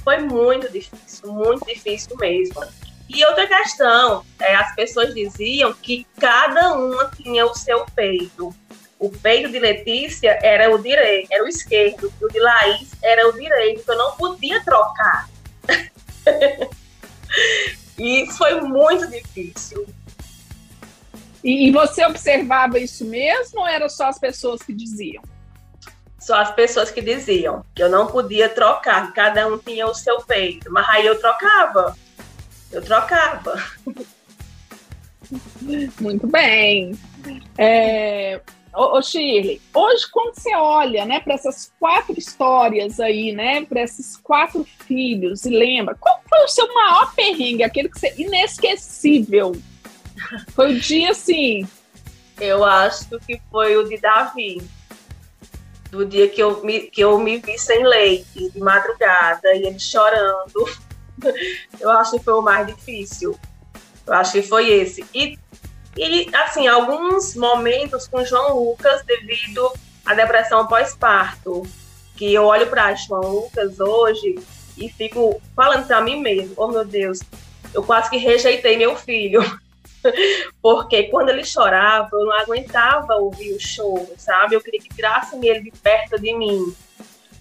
foi 0.04 0.18
muito 0.18 0.70
difícil, 0.70 1.32
muito 1.32 1.66
difícil 1.66 2.18
mesmo. 2.18 2.62
E 3.08 3.24
outra 3.24 3.48
questão, 3.48 4.26
é, 4.42 4.56
as 4.58 4.76
pessoas 4.76 5.16
diziam 5.16 5.74
que 5.74 6.06
cada 6.20 6.74
uma 6.74 7.10
tinha 7.16 7.46
o 7.46 7.56
seu 7.56 7.86
peito. 7.96 8.54
O 9.00 9.10
peito 9.10 9.50
de 9.50 9.60
Letícia 9.60 10.38
era 10.44 10.70
o 10.70 10.78
direito, 10.78 11.30
era 11.32 11.46
o 11.46 11.48
esquerdo, 11.48 12.12
o 12.22 12.28
de 12.28 12.40
Laís 12.42 12.92
era 13.02 13.26
o 13.30 13.32
direito, 13.32 13.80
então 13.80 13.96
eu 13.96 14.00
não 14.00 14.18
podia 14.18 14.62
trocar. 14.66 15.30
e 17.98 18.28
foi 18.34 18.60
muito 18.60 19.08
difícil. 19.10 19.88
E, 21.46 21.68
e 21.68 21.72
você 21.72 22.04
observava 22.04 22.80
isso 22.80 23.06
mesmo 23.06 23.60
ou 23.60 23.68
eram 23.68 23.88
só 23.88 24.08
as 24.08 24.18
pessoas 24.18 24.64
que 24.64 24.74
diziam? 24.74 25.22
Só 26.20 26.42
as 26.42 26.52
pessoas 26.56 26.90
que 26.90 27.04
diziam 27.04 27.64
que 27.76 27.84
eu 27.84 27.90
não 27.90 28.08
podia 28.08 28.50
trocar, 28.50 29.14
cada 29.14 29.48
um 29.48 29.60
tinha 29.60 29.86
o 29.86 29.94
seu 29.94 30.18
peito. 30.22 30.72
Mas 30.72 30.90
aí 30.90 31.06
eu 31.06 31.20
trocava. 31.20 31.96
Eu 32.72 32.82
trocava. 32.82 33.64
Muito 36.02 36.26
bem. 36.26 36.98
É, 37.60 38.42
ô, 38.74 38.98
ô, 38.98 39.02
Shirley, 39.04 39.62
hoje 39.72 40.08
quando 40.12 40.34
você 40.34 40.56
olha, 40.56 41.06
né, 41.06 41.20
para 41.20 41.36
essas 41.36 41.72
quatro 41.80 42.18
histórias 42.18 43.00
aí, 43.00 43.34
né, 43.34 43.64
para 43.66 43.84
esses 43.84 44.18
quatro 44.18 44.66
filhos 44.88 45.46
e 45.46 45.52
lembra, 45.52 45.94
qual 45.94 46.24
foi 46.28 46.44
o 46.44 46.48
seu 46.48 46.74
maior 46.74 47.14
perrengue, 47.14 47.62
aquele 47.62 47.90
que 47.90 48.00
você 48.00 48.16
inesquecível 48.18 49.56
foi 50.54 50.76
o 50.76 50.80
dia 50.80 51.12
assim. 51.12 51.68
Eu 52.40 52.64
acho 52.64 53.18
que 53.20 53.42
foi 53.50 53.78
o 53.78 53.88
de 53.88 53.98
Davi. 53.98 54.62
Do 55.90 56.06
dia 56.06 56.28
que 56.28 56.42
eu 56.42 56.64
me, 56.64 56.82
que 56.82 57.02
eu 57.02 57.18
me 57.18 57.38
vi 57.38 57.58
sem 57.58 57.86
leite, 57.86 58.50
de 58.50 58.60
madrugada, 58.60 59.54
e 59.56 59.66
ele 59.66 59.80
chorando. 59.80 60.66
Eu 61.80 61.90
acho 61.92 62.18
que 62.18 62.24
foi 62.24 62.34
o 62.34 62.42
mais 62.42 62.68
difícil. 62.68 63.40
Eu 64.06 64.14
acho 64.14 64.34
que 64.34 64.42
foi 64.42 64.70
esse. 64.70 65.06
E, 65.14 65.38
e 65.96 66.36
assim, 66.36 66.68
alguns 66.68 67.36
momentos 67.36 68.08
com 68.08 68.26
João 68.26 68.60
Lucas 68.60 69.04
devido 69.06 69.72
à 70.06 70.14
depressão 70.14 70.68
pós-parto. 70.68 71.64
Que 72.18 72.34
eu 72.34 72.46
olho 72.46 72.68
para 72.68 72.96
João 72.96 73.22
Lucas 73.30 73.80
hoje 73.80 74.36
e 74.78 74.90
fico 74.90 75.42
falando 75.56 75.86
para 75.88 76.02
mim 76.02 76.22
mesmo: 76.22 76.54
oh 76.56 76.68
meu 76.68 76.86
Deus, 76.86 77.20
eu 77.74 77.84
quase 77.84 78.10
que 78.10 78.18
rejeitei 78.18 78.78
meu 78.78 78.96
filho. 78.96 79.42
Porque 80.62 81.04
quando 81.04 81.30
ele 81.30 81.44
chorava, 81.44 82.10
eu 82.14 82.26
não 82.26 82.34
aguentava 82.34 83.16
ouvir 83.16 83.54
o 83.54 83.60
choro, 83.60 84.14
sabe? 84.18 84.56
Eu 84.56 84.62
queria 84.62 84.80
que 84.80 84.90
tirassem 84.90 85.46
ele 85.46 85.62
de 85.62 85.72
perto 85.72 86.20
de 86.20 86.34
mim. 86.34 86.76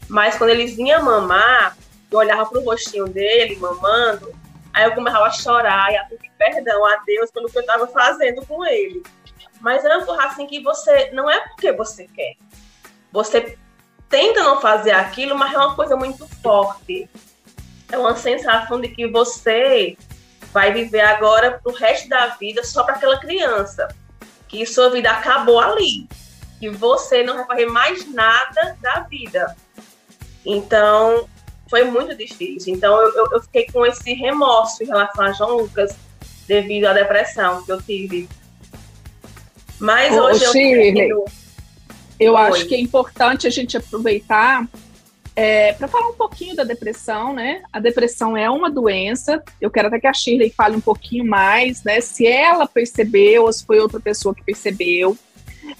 Mas 0.09 0.37
quando 0.37 0.50
ele 0.50 0.66
vinha 0.66 1.00
mamar, 1.00 1.77
eu 2.11 2.18
olhava 2.18 2.46
pro 2.46 2.64
rostinho 2.64 3.07
dele, 3.07 3.57
mamando, 3.57 4.33
aí 4.72 4.85
eu 4.85 4.94
começava 4.94 5.27
a 5.27 5.31
chorar 5.31 5.92
e 5.92 5.96
a 5.96 6.05
pedir 6.05 6.31
perdão 6.38 6.85
a 6.85 6.96
Deus 7.07 7.31
pelo 7.31 7.48
que 7.48 7.57
eu 7.57 7.62
estava 7.62 7.87
fazendo 7.87 8.44
com 8.46 8.64
ele. 8.64 9.03
Mas 9.61 9.85
é 9.85 9.96
uma 9.96 10.05
coisa 10.05 10.24
assim 10.24 10.46
que 10.46 10.61
você, 10.61 11.11
não 11.12 11.31
é 11.31 11.40
porque 11.48 11.72
você 11.72 12.07
quer. 12.07 12.37
Você 13.11 13.57
tenta 14.09 14.42
não 14.42 14.61
fazer 14.61 14.92
aquilo, 14.92 15.37
mas 15.37 15.55
é 15.55 15.59
uma 15.59 15.74
coisa 15.74 15.96
muito 15.96 16.27
forte. 16.42 17.09
É 17.90 17.96
uma 17.96 18.14
sensação 18.16 18.81
de 18.81 18.88
que 18.88 19.07
você 19.07 19.96
vai 20.55 20.73
viver 20.73 21.01
agora 21.01 21.61
pro 21.61 21.75
resto 21.75 22.09
da 22.09 22.29
vida 22.29 22.62
só 22.62 22.85
para 22.85 22.95
aquela 22.95 23.19
criança. 23.19 23.88
Que 24.47 24.64
sua 24.64 24.88
vida 24.88 25.11
acabou 25.11 25.59
ali. 25.59 26.09
Que 26.61 26.71
você 26.71 27.25
não 27.25 27.35
vai 27.38 27.45
fazer 27.45 27.67
mais 27.67 28.09
nada 28.14 28.77
da 28.81 29.01
vida. 29.01 29.57
Então, 30.47 31.29
foi 31.69 31.83
muito 31.83 32.17
difícil. 32.17 32.73
Então, 32.73 32.97
eu, 33.01 33.29
eu, 33.33 33.43
fiquei 33.43 33.67
com 33.67 33.85
esse 33.85 34.14
remorso 34.14 34.85
em 34.85 34.87
relação 34.87 35.25
a 35.25 35.33
João 35.33 35.57
Lucas, 35.57 35.97
devido 36.47 36.85
à 36.85 36.93
depressão 36.93 37.64
que 37.64 37.73
eu 37.73 37.83
tive. 37.83 38.29
Mas 39.81 40.17
Ô, 40.17 40.27
hoje 40.27 40.47
Shirley, 40.53 41.11
eu. 41.11 41.25
Eu 42.21 42.37
acho 42.37 42.67
que 42.67 42.77
é 42.77 42.81
importante 42.81 43.45
a 43.45 43.51
gente 43.51 43.77
aproveitar 43.77 44.69
é, 45.37 45.73
para 45.73 45.88
falar 45.88 46.09
um 46.09 46.14
pouquinho 46.14 46.55
da 46.55 46.62
depressão, 46.62 47.33
né? 47.33 47.62
A 47.73 47.81
depressão 47.81 48.37
é 48.37 48.49
uma 48.49 48.70
doença. 48.70 49.42
Eu 49.61 49.70
quero 49.70 49.88
até 49.88 49.99
que 49.99 50.07
a 50.07 50.12
Shirley 50.12 50.51
fale 50.51 50.77
um 50.77 50.81
pouquinho 50.81 51.25
mais, 51.25 51.83
né? 51.83 52.01
Se 52.01 52.27
ela 52.27 52.66
percebeu 52.66 53.44
ou 53.44 53.53
se 53.53 53.66
foi 53.66 53.81
outra 53.81 53.99
pessoa 53.99 54.35
que 54.35 54.44
percebeu. 54.44 55.16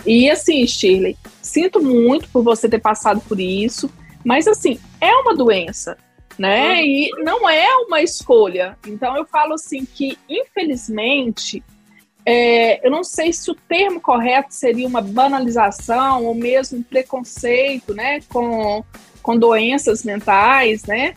E 0.05 0.29
assim, 0.29 0.67
Shirley, 0.67 1.17
sinto 1.41 1.81
muito 1.81 2.29
por 2.31 2.43
você 2.43 2.69
ter 2.69 2.81
passado 2.81 3.21
por 3.29 3.39
isso, 3.39 3.89
mas 4.25 4.49
assim, 4.49 4.81
é 5.01 5.13
uma 5.15 5.37
doença, 5.37 5.97
né? 6.37 6.75
Uhum. 6.75 6.81
E 6.81 7.11
não 7.23 7.49
é 7.49 7.77
uma 7.77 8.03
escolha. 8.03 8.77
Então 8.87 9.17
eu 9.17 9.25
falo 9.25 9.55
assim 9.55 9.85
que, 9.85 10.19
infelizmente, 10.29 11.63
é, 12.27 12.85
eu 12.85 12.91
não 12.91 13.05
sei 13.05 13.33
se 13.33 13.51
o 13.51 13.55
termo 13.55 14.01
correto 14.01 14.53
seria 14.53 14.89
uma 14.89 15.03
banalização 15.03 16.25
ou 16.25 16.35
mesmo 16.35 16.79
um 16.79 16.83
preconceito, 16.83 17.95
né? 17.95 18.21
Com 18.29 18.83
com 19.25 19.39
doenças 19.39 20.05
mentais, 20.05 20.85
né? 20.85 21.15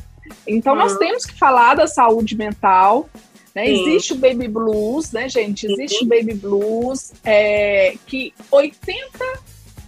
Então 0.47 0.73
uhum. 0.73 0.79
nós 0.79 0.97
temos 0.97 1.25
que 1.25 1.37
falar 1.37 1.75
da 1.75 1.85
saúde 1.85 2.35
mental. 2.35 3.07
Né? 3.53 3.69
Existe 3.69 4.13
o 4.13 4.15
baby 4.15 4.47
blues, 4.47 5.11
né, 5.11 5.27
gente? 5.27 5.67
Existe 5.67 6.05
o 6.05 6.07
baby 6.07 6.33
blues 6.33 7.11
é, 7.23 7.95
que 8.07 8.33
80% 8.51 8.93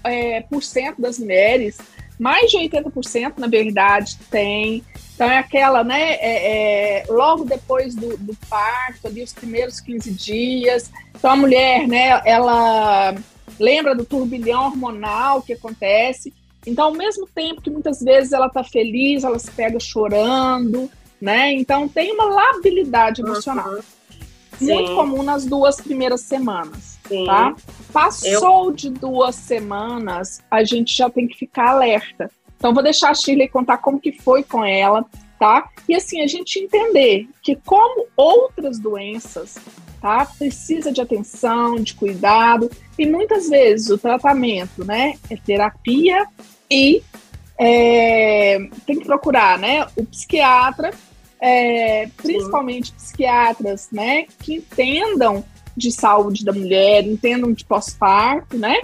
é, 0.03 0.41
por 0.41 0.61
cento 0.61 1.01
das 1.01 1.17
mulheres, 1.17 1.77
mais 2.19 2.51
de 2.51 2.57
80% 2.57 3.33
na 3.37 3.47
verdade, 3.47 4.17
tem. 4.29 4.83
Então 5.15 5.29
é 5.29 5.37
aquela, 5.37 5.83
né? 5.83 6.13
É, 6.15 6.99
é, 6.99 7.05
logo 7.07 7.45
depois 7.45 7.95
do, 7.95 8.17
do 8.17 8.35
parto, 8.49 9.07
ali 9.07 9.23
os 9.23 9.31
primeiros 9.31 9.79
15 9.79 10.11
dias. 10.11 10.91
Então 11.15 11.31
a 11.31 11.35
mulher, 11.37 11.87
né? 11.87 12.21
Ela 12.25 13.15
lembra 13.57 13.95
do 13.95 14.03
turbilhão 14.03 14.65
hormonal 14.65 15.41
que 15.41 15.53
acontece 15.53 16.33
Então, 16.65 16.85
ao 16.85 16.93
mesmo 16.93 17.27
tempo 17.27 17.61
que 17.61 17.69
muitas 17.69 18.01
vezes 18.01 18.31
ela 18.31 18.47
está 18.47 18.63
feliz, 18.63 19.23
ela 19.23 19.39
se 19.39 19.49
pega 19.51 19.79
chorando, 19.79 20.89
né? 21.21 21.53
Então, 21.53 21.87
tem 21.87 22.13
uma 22.13 22.25
labilidade 22.25 23.21
emocional. 23.21 23.69
Uhum. 23.69 23.81
Muito 24.61 24.93
comum 24.93 25.23
nas 25.23 25.45
duas 25.45 25.79
primeiras 25.79 26.21
semanas, 26.21 26.99
Sim. 27.07 27.25
tá? 27.25 27.55
Passou 27.93 28.65
Eu... 28.65 28.71
de 28.71 28.89
duas 28.89 29.35
semanas, 29.35 30.41
a 30.51 30.63
gente 30.63 30.95
já 30.95 31.09
tem 31.09 31.27
que 31.27 31.37
ficar 31.37 31.69
alerta. 31.69 32.29
Então, 32.57 32.73
vou 32.73 32.83
deixar 32.83 33.11
a 33.11 33.13
Shirley 33.13 33.47
contar 33.47 33.77
como 33.77 34.01
que 34.01 34.11
foi 34.11 34.43
com 34.43 34.65
ela, 34.65 35.05
tá? 35.39 35.69
E 35.87 35.95
assim, 35.95 36.21
a 36.21 36.27
gente 36.27 36.59
entender 36.59 37.29
que 37.41 37.55
como 37.55 38.05
outras 38.17 38.77
doenças, 38.77 39.55
tá? 40.01 40.25
Precisa 40.25 40.91
de 40.91 40.99
atenção, 40.99 41.75
de 41.75 41.93
cuidado, 41.93 42.69
e 42.99 43.05
muitas 43.05 43.47
vezes 43.49 43.89
o 43.89 43.97
tratamento, 43.97 44.83
né, 44.83 45.15
é 45.29 45.37
terapia 45.37 46.27
e 46.69 47.01
é, 47.57 48.59
tem 48.85 48.99
que 48.99 49.05
procurar, 49.05 49.57
né, 49.57 49.87
o 49.95 50.05
psiquiatra, 50.05 50.91
é, 51.41 52.09
principalmente 52.17 52.91
psiquiatras, 52.91 53.87
né, 53.91 54.25
que 54.39 54.55
entendam 54.55 55.43
de 55.77 55.91
saúde 55.91 56.43
da 56.43 56.51
mulher, 56.51 57.07
entendam 57.07 57.53
de 57.53 57.63
pós-parto, 57.63 58.57
né, 58.57 58.81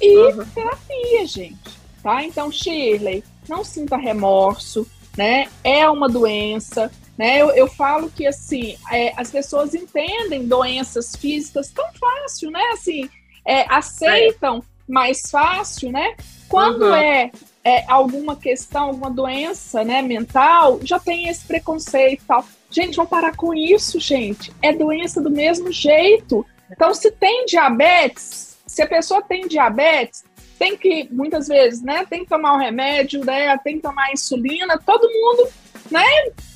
e 0.00 0.16
uhum. 0.16 0.44
terapia, 0.46 1.26
gente, 1.26 1.78
tá? 2.02 2.24
Então, 2.24 2.50
Shirley, 2.50 3.22
não 3.48 3.62
sinta 3.62 3.96
remorso, 3.96 4.84
né? 5.16 5.46
É 5.62 5.88
uma 5.88 6.08
doença, 6.08 6.90
né? 7.16 7.40
Eu, 7.40 7.50
eu 7.50 7.68
falo 7.68 8.10
que 8.10 8.26
assim 8.26 8.76
é, 8.90 9.12
as 9.16 9.30
pessoas 9.30 9.74
entendem 9.74 10.46
doenças 10.46 11.14
físicas 11.14 11.70
tão 11.70 11.86
fácil, 11.94 12.50
né? 12.50 12.62
Assim, 12.72 13.08
é, 13.44 13.64
aceitam 13.72 14.62
mais 14.88 15.22
fácil, 15.30 15.90
né? 15.90 16.14
Quando 16.48 16.82
uhum. 16.82 16.94
é, 16.94 17.30
é, 17.64 17.84
alguma 17.88 18.36
questão, 18.36 18.88
alguma 18.88 19.10
doença, 19.10 19.84
né, 19.84 20.02
mental, 20.02 20.80
já 20.82 20.98
tem 20.98 21.28
esse 21.28 21.46
preconceito 21.46 22.24
tal. 22.26 22.44
Gente, 22.70 22.96
vamos 22.96 23.10
parar 23.10 23.36
com 23.36 23.54
isso, 23.54 24.00
gente. 24.00 24.52
É 24.60 24.72
doença 24.72 25.20
do 25.20 25.30
mesmo 25.30 25.70
jeito. 25.70 26.44
Então, 26.70 26.92
se 26.94 27.10
tem 27.10 27.44
diabetes, 27.46 28.58
se 28.66 28.82
a 28.82 28.86
pessoa 28.86 29.22
tem 29.22 29.46
diabetes, 29.46 30.24
tem 30.58 30.76
que, 30.76 31.08
muitas 31.10 31.48
vezes, 31.48 31.82
né, 31.82 32.06
tem 32.08 32.20
que 32.20 32.30
tomar 32.30 32.54
o 32.54 32.58
remédio, 32.58 33.24
né, 33.24 33.56
tem 33.58 33.76
que 33.76 33.82
tomar 33.82 34.12
insulina, 34.12 34.78
todo 34.78 35.08
mundo, 35.08 35.48
né, 35.90 36.04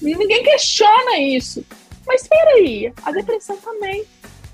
ninguém 0.00 0.42
questiona 0.42 1.18
isso. 1.18 1.64
Mas 2.06 2.22
espera 2.22 2.50
aí, 2.52 2.92
a 3.04 3.10
depressão 3.10 3.56
também, 3.56 4.04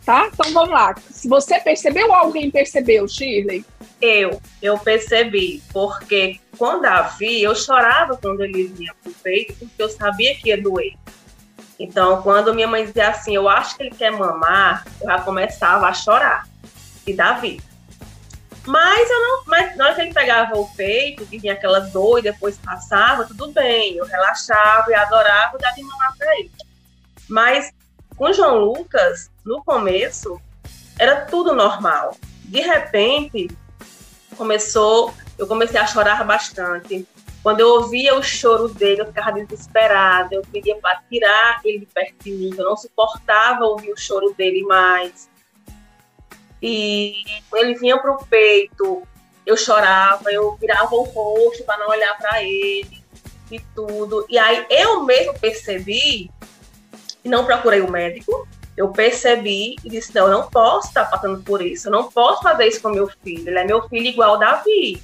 tá? 0.04 0.28
Então 0.32 0.52
vamos 0.52 0.70
lá. 0.70 0.94
Se 1.10 1.28
você 1.28 1.58
percebeu 1.60 2.08
ou 2.08 2.14
alguém 2.14 2.50
percebeu, 2.50 3.06
Shirley? 3.08 3.64
Eu, 4.00 4.40
eu 4.60 4.76
percebi, 4.78 5.62
porque 5.72 6.40
quando 6.58 6.82
Davi, 6.82 7.42
eu 7.42 7.54
chorava 7.54 8.16
quando 8.16 8.42
ele 8.42 8.64
vinha 8.66 8.92
pro 9.02 9.12
peito, 9.12 9.54
porque 9.54 9.82
eu 9.82 9.88
sabia 9.88 10.34
que 10.34 10.48
ia 10.48 10.60
doer. 10.60 10.94
Então, 11.78 12.20
quando 12.22 12.54
minha 12.54 12.66
mãe 12.66 12.84
dizia 12.84 13.08
assim, 13.08 13.34
eu 13.34 13.48
acho 13.48 13.76
que 13.76 13.84
ele 13.84 13.94
quer 13.94 14.10
mamar, 14.10 14.84
eu 15.00 15.06
já 15.06 15.20
começava 15.20 15.86
a 15.86 15.94
chorar. 15.94 16.48
E 17.06 17.12
Davi, 17.12 17.60
mas 18.66 19.10
eu 19.10 19.20
não, 19.20 19.42
mas 19.46 19.76
na 19.76 19.86
hora 19.86 19.94
que 19.94 20.00
ele 20.02 20.14
pegava 20.14 20.56
o 20.56 20.68
peito, 20.74 21.26
que 21.26 21.38
vinha 21.38 21.52
aquela 21.52 21.80
dor 21.80 22.20
e 22.20 22.22
depois 22.22 22.56
passava, 22.58 23.24
tudo 23.24 23.50
bem, 23.50 23.96
eu 23.96 24.04
relaxava 24.04 24.90
e 24.90 24.94
adorava 24.94 25.58
dar 25.58 25.72
de 25.72 25.82
mamar 25.82 26.16
para 26.16 26.38
ele. 26.38 26.50
Mas 27.28 27.72
com 28.16 28.32
João 28.32 28.58
Lucas, 28.58 29.30
no 29.44 29.62
começo, 29.64 30.40
era 30.98 31.22
tudo 31.22 31.54
normal. 31.54 32.16
De 32.44 32.60
repente, 32.60 33.48
começou, 34.36 35.12
eu 35.38 35.46
comecei 35.46 35.80
a 35.80 35.86
chorar 35.86 36.24
bastante. 36.24 37.06
Quando 37.42 37.60
eu 37.60 37.68
ouvia 37.68 38.14
o 38.14 38.22
choro 38.22 38.68
dele, 38.68 39.00
eu 39.00 39.06
ficava 39.06 39.32
desesperada, 39.32 40.34
eu 40.34 40.42
queria 40.42 40.76
tirar 41.10 41.60
ele 41.64 41.80
de 41.80 41.86
perto 41.86 42.14
de 42.22 42.30
mim, 42.30 42.54
eu 42.56 42.64
não 42.64 42.76
suportava 42.76 43.64
ouvir 43.64 43.92
o 43.92 43.96
choro 43.96 44.32
dele 44.34 44.62
mais 44.62 45.28
e 46.62 47.24
ele 47.54 47.74
vinha 47.74 47.98
para 47.98 48.12
o 48.12 48.24
peito, 48.24 49.02
eu 49.44 49.56
chorava, 49.56 50.30
eu 50.32 50.54
virava 50.54 50.94
o 50.94 51.02
rosto 51.02 51.64
para 51.64 51.78
não 51.78 51.88
olhar 51.88 52.16
para 52.16 52.40
ele 52.44 53.02
e 53.50 53.58
tudo. 53.74 54.24
E 54.28 54.38
aí 54.38 54.64
eu 54.70 55.02
mesmo 55.02 55.36
percebi, 55.40 56.30
e 57.24 57.28
não 57.28 57.44
procurei 57.44 57.80
o 57.80 57.90
médico, 57.90 58.46
eu 58.76 58.90
percebi 58.90 59.76
e 59.84 59.90
disse: 59.90 60.14
não, 60.14 60.26
eu 60.26 60.32
não 60.32 60.48
posso 60.48 60.88
estar 60.88 61.04
passando 61.06 61.42
por 61.42 61.62
isso, 61.62 61.88
eu 61.88 61.92
não 61.92 62.10
posso 62.10 62.42
fazer 62.42 62.66
isso 62.66 62.80
com 62.80 62.88
meu 62.88 63.08
filho, 63.22 63.48
ele 63.48 63.58
é 63.58 63.64
meu 63.64 63.88
filho 63.88 64.06
igual 64.06 64.38
Davi. 64.38 65.02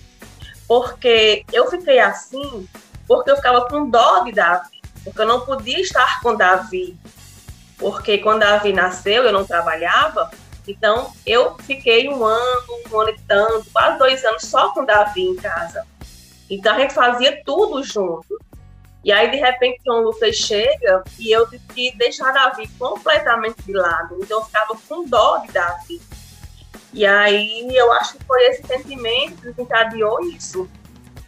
Porque 0.66 1.44
eu 1.52 1.70
fiquei 1.70 1.98
assim, 1.98 2.68
porque 3.06 3.30
eu 3.30 3.36
ficava 3.36 3.66
com 3.68 3.88
dó 3.88 4.20
de 4.20 4.32
Davi, 4.32 4.80
porque 5.04 5.20
eu 5.20 5.26
não 5.26 5.40
podia 5.40 5.80
estar 5.80 6.20
com 6.20 6.34
Davi. 6.34 6.96
Porque 7.78 8.18
quando 8.18 8.40
Davi 8.40 8.72
nasceu, 8.72 9.22
eu 9.22 9.32
não 9.32 9.44
trabalhava, 9.44 10.30
então, 10.68 11.10
eu 11.24 11.56
fiquei 11.60 12.08
um 12.08 12.24
ano, 12.24 12.66
um 12.92 13.00
ano 13.00 13.10
e 13.10 13.18
tanto, 13.26 13.70
quase 13.72 13.98
dois 13.98 14.22
anos 14.24 14.42
só 14.42 14.70
com 14.72 14.84
Davi 14.84 15.22
em 15.22 15.36
casa. 15.36 15.86
Então, 16.50 16.74
a 16.74 16.78
gente 16.78 16.92
fazia 16.92 17.42
tudo 17.42 17.82
junto. 17.82 18.38
E 19.04 19.12
aí, 19.12 19.30
de 19.30 19.36
repente, 19.36 19.80
João 19.86 20.02
Lucas 20.02 20.36
chega 20.36 21.02
e 21.18 21.30
eu 21.30 21.48
tive 21.48 21.64
que 21.74 21.96
deixar 21.96 22.32
Davi 22.32 22.68
completamente 22.78 23.62
de 23.62 23.72
lado. 23.72 24.18
Então, 24.20 24.40
eu 24.40 24.44
ficava 24.44 24.76
com 24.88 25.04
dó 25.04 25.38
de 25.38 25.52
Davi. 25.52 26.00
E 26.92 27.06
aí, 27.06 27.68
eu 27.74 27.92
acho 27.92 28.16
que 28.16 28.24
foi 28.24 28.42
esse 28.46 28.66
sentimento 28.66 29.54
que 29.54 29.62
encadeou 29.62 30.20
isso. 30.20 30.68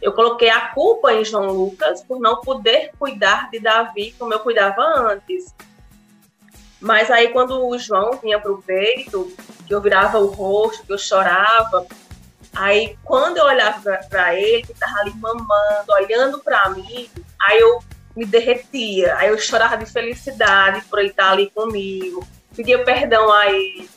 Eu 0.01 0.13
coloquei 0.13 0.49
a 0.49 0.69
culpa 0.69 1.13
em 1.13 1.23
João 1.23 1.51
Lucas 1.51 2.03
por 2.03 2.19
não 2.19 2.41
poder 2.41 2.91
cuidar 2.97 3.51
de 3.51 3.59
Davi 3.59 4.15
como 4.17 4.33
eu 4.33 4.39
cuidava 4.39 4.81
antes. 4.81 5.53
Mas 6.79 7.11
aí 7.11 7.29
quando 7.29 7.63
o 7.63 7.77
João 7.77 8.17
vinha 8.17 8.39
pro 8.39 8.63
peito, 8.63 9.31
que 9.67 9.73
eu 9.73 9.79
virava 9.79 10.17
o 10.17 10.25
rosto, 10.25 10.83
que 10.83 10.91
eu 10.91 10.97
chorava, 10.97 11.85
aí 12.55 12.97
quando 13.03 13.37
eu 13.37 13.45
olhava 13.45 13.99
para 14.09 14.33
ele, 14.33 14.63
que 14.63 14.73
tava 14.73 15.01
ali 15.01 15.13
mamando, 15.13 15.93
olhando 15.93 16.39
para 16.39 16.69
mim, 16.69 17.07
aí 17.47 17.59
eu 17.59 17.79
me 18.15 18.25
derretia, 18.25 19.15
aí 19.17 19.29
eu 19.29 19.37
chorava 19.37 19.77
de 19.77 19.85
felicidade 19.85 20.81
por 20.89 20.99
ele 20.99 21.09
estar 21.09 21.31
ali 21.31 21.49
comigo, 21.49 22.27
pedia 22.55 22.83
perdão 22.83 23.31
a 23.31 23.47
ele, 23.47 23.89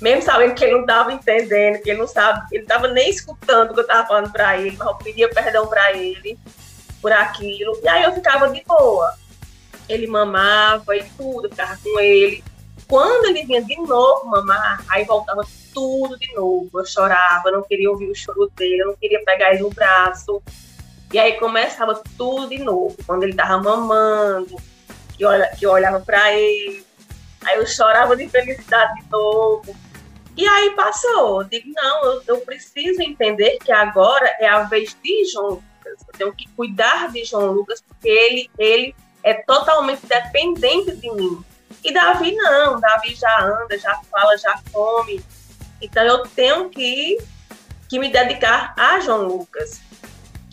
mesmo 0.00 0.22
sabendo 0.22 0.54
que 0.54 0.64
ele 0.64 0.72
não 0.72 0.80
estava 0.80 1.12
entendendo, 1.12 1.82
que 1.82 1.90
ele 1.90 1.98
não 1.98 2.08
sabe, 2.08 2.46
ele 2.52 2.62
estava 2.62 2.88
nem 2.88 3.10
escutando 3.10 3.70
o 3.70 3.74
que 3.74 3.80
eu 3.80 3.84
estava 3.84 4.06
falando 4.06 4.32
para 4.32 4.58
ele, 4.58 4.74
mas 4.78 4.88
eu 4.88 4.94
pedia 4.94 5.28
perdão 5.28 5.66
para 5.66 5.92
ele 5.92 6.38
por 7.02 7.12
aquilo, 7.12 7.78
e 7.82 7.88
aí 7.88 8.04
eu 8.04 8.12
ficava 8.12 8.48
de 8.48 8.62
boa 8.64 9.14
ele 9.92 10.06
mamava 10.06 10.96
e 10.96 11.04
tudo, 11.16 11.48
ficava 11.48 11.76
com 11.82 12.00
ele. 12.00 12.42
Quando 12.86 13.26
ele 13.26 13.44
vinha 13.44 13.62
de 13.62 13.76
novo 13.76 14.26
mamar, 14.26 14.84
aí 14.88 15.04
voltava 15.04 15.42
tudo 15.74 16.18
de 16.18 16.32
novo. 16.34 16.70
Eu 16.74 16.86
chorava, 16.86 17.50
não 17.50 17.62
queria 17.62 17.90
ouvir 17.90 18.10
o 18.10 18.14
choro 18.14 18.50
dele, 18.56 18.82
eu 18.82 18.86
não 18.88 18.96
queria 18.96 19.22
pegar 19.24 19.52
ele 19.52 19.62
no 19.62 19.70
braço. 19.70 20.42
E 21.12 21.18
aí 21.18 21.38
começava 21.38 22.02
tudo 22.16 22.48
de 22.48 22.58
novo. 22.58 22.96
Quando 23.06 23.24
ele 23.24 23.34
tava 23.34 23.58
mamando, 23.58 24.56
que, 25.16 25.24
olha, 25.24 25.48
que 25.56 25.66
eu 25.66 25.70
olhava 25.70 26.00
para 26.00 26.32
ele, 26.32 26.84
aí 27.44 27.58
eu 27.58 27.66
chorava 27.66 28.16
de 28.16 28.28
felicidade 28.28 29.02
de 29.02 29.10
novo. 29.10 29.76
E 30.36 30.46
aí 30.46 30.70
passou. 30.70 31.42
Eu 31.42 31.48
digo, 31.48 31.70
não, 31.74 32.04
eu, 32.04 32.22
eu 32.28 32.40
preciso 32.42 33.02
entender 33.02 33.58
que 33.58 33.72
agora 33.72 34.34
é 34.38 34.48
a 34.48 34.62
vez 34.62 34.96
de 35.02 35.24
João 35.26 35.48
Lucas. 35.48 36.00
Eu 36.06 36.18
tenho 36.18 36.32
que 36.32 36.48
cuidar 36.50 37.10
de 37.10 37.24
João 37.24 37.52
Lucas, 37.52 37.82
porque 37.86 38.08
ele, 38.08 38.50
ele 38.58 38.94
é 39.22 39.34
totalmente 39.34 40.06
dependente 40.06 40.96
de 40.96 41.10
mim. 41.10 41.44
E 41.82 41.92
Davi 41.92 42.34
não, 42.34 42.78
Davi 42.78 43.14
já 43.14 43.42
anda, 43.42 43.78
já 43.78 44.00
fala, 44.10 44.36
já 44.36 44.60
come. 44.72 45.22
Então 45.80 46.04
eu 46.04 46.22
tenho 46.22 46.68
que, 46.68 47.18
que 47.88 47.98
me 47.98 48.10
dedicar 48.10 48.74
a 48.76 49.00
João 49.00 49.26
Lucas. 49.26 49.80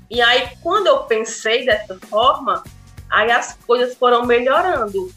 E 0.09 0.21
aí, 0.21 0.49
quando 0.61 0.87
eu 0.87 0.99
pensei 1.03 1.65
dessa 1.65 1.97
forma, 2.07 2.63
aí 3.09 3.31
as 3.31 3.53
coisas 3.65 3.95
foram 3.95 4.25
melhorando. 4.25 5.13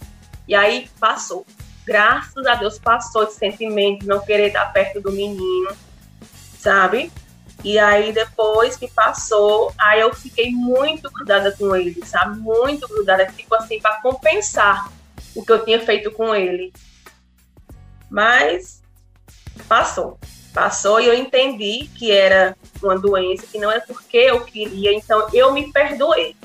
E 0.49 0.55
aí 0.55 0.89
passou. 0.99 1.47
Graças 1.87 2.47
a 2.47 2.55
Deus 2.55 2.79
passou 2.79 3.25
esse 3.25 3.37
sentimento 3.37 4.01
de 4.01 4.07
não 4.07 4.21
querer 4.21 4.49
estar 4.49 4.67
perto 4.67 5.01
do 5.01 5.13
menino, 5.13 5.71
sabe? 6.59 7.11
E 7.63 7.79
aí, 7.79 8.13
depois 8.13 8.77
que 8.77 8.89
passou, 8.89 9.73
aí 9.79 10.01
eu 10.01 10.15
fiquei 10.15 10.51
muito 10.51 11.11
grudada 11.11 11.53
com 11.53 11.75
ele, 11.77 12.05
sabe? 12.07 12.39
Muito 12.39 12.89
grudada, 12.89 13.27
tipo 13.27 13.55
assim, 13.55 13.79
para 13.81 14.01
compensar 14.01 14.91
o 15.35 15.45
que 15.45 15.53
eu 15.53 15.65
tinha 15.65 15.81
feito 15.81 16.11
com 16.11 16.35
ele. 16.35 16.73
Mas 18.09 18.83
passou. 19.69 20.19
Passou 20.53 21.01
e 21.01 21.07
eu 21.07 21.15
entendi 21.15 21.89
que 21.97 22.11
era 22.11 22.57
uma 22.83 22.99
doença, 22.99 23.47
que 23.47 23.59
não 23.59 23.71
é 23.71 23.79
porque 23.81 24.17
eu 24.17 24.45
queria, 24.45 24.93
então 24.93 25.29
eu 25.33 25.53
me 25.53 25.73
perdoei. 25.73 26.37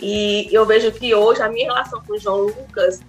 E 0.00 0.48
eu 0.52 0.64
vejo 0.64 0.92
que 0.92 1.14
hoje 1.14 1.42
a 1.42 1.48
minha 1.48 1.66
relação 1.66 2.02
com 2.02 2.14
o 2.14 2.18
João 2.18 2.42
Lucas 2.42 3.00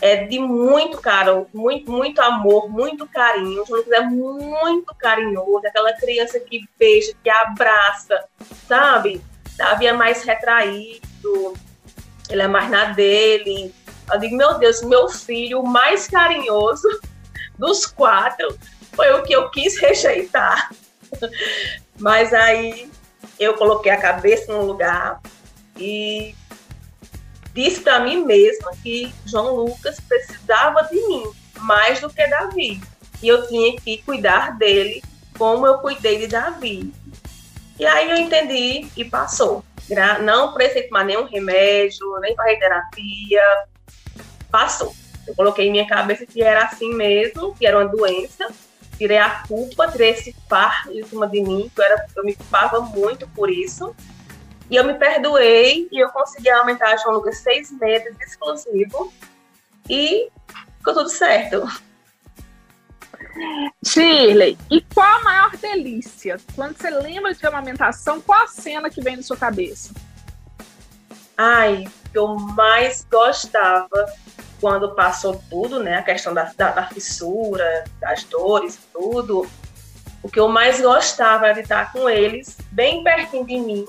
é 0.00 0.24
de 0.24 0.38
muito 0.38 1.00
caro, 1.00 1.46
muito, 1.54 1.90
muito 1.90 2.20
amor, 2.20 2.68
muito 2.68 3.06
carinho. 3.06 3.62
O 3.62 3.66
João 3.66 3.78
Lucas 3.80 3.92
é 3.92 4.02
muito 4.02 4.94
carinhoso, 4.96 5.66
aquela 5.66 5.92
criança 5.94 6.40
que 6.40 6.68
beija, 6.78 7.12
que 7.22 7.30
abraça, 7.30 8.24
sabe? 8.66 9.22
Davi 9.56 9.86
é 9.86 9.92
mais 9.92 10.22
retraído, 10.24 11.54
ele 12.28 12.42
é 12.42 12.48
mais 12.48 12.70
na 12.70 12.86
dele. 12.86 13.74
Eu 14.12 14.18
digo, 14.18 14.36
meu 14.36 14.58
Deus, 14.58 14.82
meu 14.82 15.08
filho, 15.08 15.62
mais 15.62 16.08
carinhoso 16.08 16.88
dos 17.58 17.86
quatro, 17.86 18.58
foi 18.94 19.12
o 19.12 19.22
que 19.22 19.32
eu 19.32 19.50
quis 19.50 19.78
rejeitar. 19.78 20.70
Mas 21.98 22.32
aí 22.32 22.90
eu 23.38 23.54
coloquei 23.54 23.92
a 23.92 24.00
cabeça 24.00 24.52
no 24.52 24.64
lugar 24.64 25.20
e 25.78 26.34
disse 27.52 27.80
para 27.80 28.00
mim 28.00 28.24
mesma 28.24 28.72
que 28.82 29.12
João 29.24 29.54
Lucas 29.54 30.00
precisava 30.00 30.82
de 30.82 30.96
mim 30.96 31.24
mais 31.60 32.00
do 32.00 32.10
que 32.10 32.26
Davi. 32.26 32.80
E 33.22 33.28
eu 33.28 33.46
tinha 33.46 33.76
que 33.76 33.98
cuidar 33.98 34.58
dele 34.58 35.02
como 35.38 35.66
eu 35.66 35.78
cuidei 35.78 36.18
de 36.18 36.26
Davi. 36.26 36.92
E 37.78 37.86
aí 37.86 38.10
eu 38.10 38.16
entendi 38.16 38.86
e 38.96 39.04
passou. 39.04 39.64
Não 40.22 40.52
precisei 40.52 40.84
tomar 40.84 41.04
nenhum 41.04 41.24
remédio, 41.24 42.18
nem 42.20 42.34
fazer 42.34 42.58
terapia. 42.58 43.64
Passou. 44.50 44.94
Eu 45.26 45.34
coloquei 45.34 45.68
em 45.68 45.72
minha 45.72 45.86
cabeça 45.86 46.26
que 46.26 46.42
era 46.42 46.64
assim 46.64 46.94
mesmo, 46.94 47.54
que 47.54 47.66
era 47.66 47.78
uma 47.78 47.88
doença. 47.88 48.48
Tirei 49.04 49.18
a 49.18 49.42
culpa, 49.46 49.86
tirei 49.92 50.12
esse 50.12 50.34
fardo 50.48 50.98
em 50.98 51.04
cima 51.04 51.28
de 51.28 51.42
mim, 51.42 51.70
eu, 51.76 51.84
era, 51.84 52.06
eu 52.16 52.24
me 52.24 52.34
culpava 52.34 52.80
muito 52.80 53.28
por 53.28 53.50
isso. 53.50 53.94
E 54.70 54.76
eu 54.76 54.84
me 54.84 54.94
perdoei 54.94 55.86
e 55.92 56.02
eu 56.02 56.08
consegui 56.08 56.48
aumentar 56.48 56.94
a 56.94 56.96
João 56.96 57.16
Lucas 57.16 57.36
seis 57.36 57.70
meses 57.70 58.18
exclusivo. 58.18 59.12
E 59.90 60.30
ficou 60.78 60.94
tudo 60.94 61.10
certo. 61.10 61.68
Shirley, 63.84 64.56
e 64.70 64.80
qual 64.80 65.18
a 65.18 65.22
maior 65.22 65.54
delícia? 65.58 66.38
Quando 66.54 66.74
você 66.78 66.88
lembra 66.88 67.34
de 67.34 67.46
amamentação, 67.46 68.22
qual 68.22 68.44
a 68.44 68.46
cena 68.46 68.88
que 68.88 69.02
vem 69.02 69.16
na 69.16 69.22
sua 69.22 69.36
cabeça? 69.36 69.92
Ai, 71.36 71.84
que 72.10 72.16
eu 72.16 72.36
mais 72.36 73.06
gostava 73.10 74.06
quando 74.60 74.94
passou 74.94 75.42
tudo, 75.50 75.82
né? 75.82 75.98
A 75.98 76.02
questão 76.02 76.32
da, 76.32 76.50
da, 76.56 76.70
da 76.70 76.86
fissura, 76.86 77.84
das 78.00 78.24
dores, 78.24 78.78
tudo. 78.92 79.46
O 80.22 80.28
que 80.28 80.40
eu 80.40 80.48
mais 80.48 80.80
gostava 80.80 81.46
era 81.46 81.54
de 81.54 81.60
estar 81.60 81.92
com 81.92 82.08
eles, 82.08 82.56
bem 82.70 83.04
pertinho 83.04 83.44
de 83.44 83.58
mim, 83.58 83.86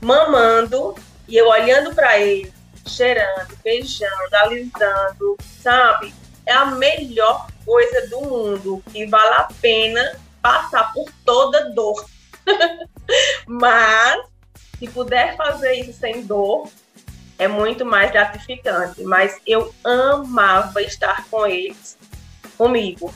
mamando 0.00 0.94
e 1.28 1.36
eu 1.36 1.48
olhando 1.48 1.94
para 1.94 2.18
ele, 2.18 2.52
cheirando, 2.86 3.56
beijando, 3.62 4.34
alisando, 4.42 5.36
sabe? 5.62 6.12
É 6.44 6.52
a 6.52 6.66
melhor 6.66 7.46
coisa 7.64 8.08
do 8.08 8.20
mundo 8.22 8.82
que 8.92 9.06
vale 9.06 9.34
a 9.34 9.48
pena 9.60 10.16
passar 10.40 10.92
por 10.92 11.10
toda 11.24 11.70
dor. 11.70 12.04
Mas 13.46 14.26
se 14.78 14.88
puder 14.88 15.36
fazer 15.36 15.74
isso 15.74 15.92
sem 15.92 16.22
dor, 16.24 16.68
é 17.38 17.48
muito 17.48 17.84
mais 17.84 18.10
gratificante. 18.10 19.02
Mas 19.02 19.40
eu 19.46 19.72
amava 19.84 20.82
estar 20.82 21.26
com 21.28 21.46
eles, 21.46 21.98
comigo, 22.56 23.12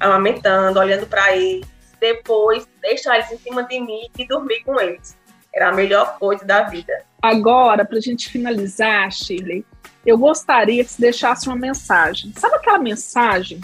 amamentando, 0.00 0.78
olhando 0.78 1.06
para 1.06 1.36
eles, 1.36 1.66
depois 2.00 2.66
deixar 2.80 3.16
eles 3.16 3.32
em 3.32 3.38
cima 3.38 3.62
de 3.64 3.80
mim 3.80 4.08
e 4.18 4.26
dormir 4.26 4.62
com 4.64 4.80
eles. 4.80 5.16
Era 5.54 5.70
a 5.70 5.72
melhor 5.72 6.18
coisa 6.18 6.44
da 6.44 6.64
vida. 6.64 6.92
Agora, 7.22 7.84
para 7.84 7.98
a 7.98 8.00
gente 8.00 8.28
finalizar, 8.28 9.10
Shirley, 9.10 9.64
eu 10.06 10.16
gostaria 10.16 10.84
que 10.84 10.90
você 10.90 11.02
deixasse 11.02 11.48
uma 11.48 11.56
mensagem. 11.56 12.32
Sabe 12.36 12.56
aquela 12.56 12.78
mensagem 12.78 13.60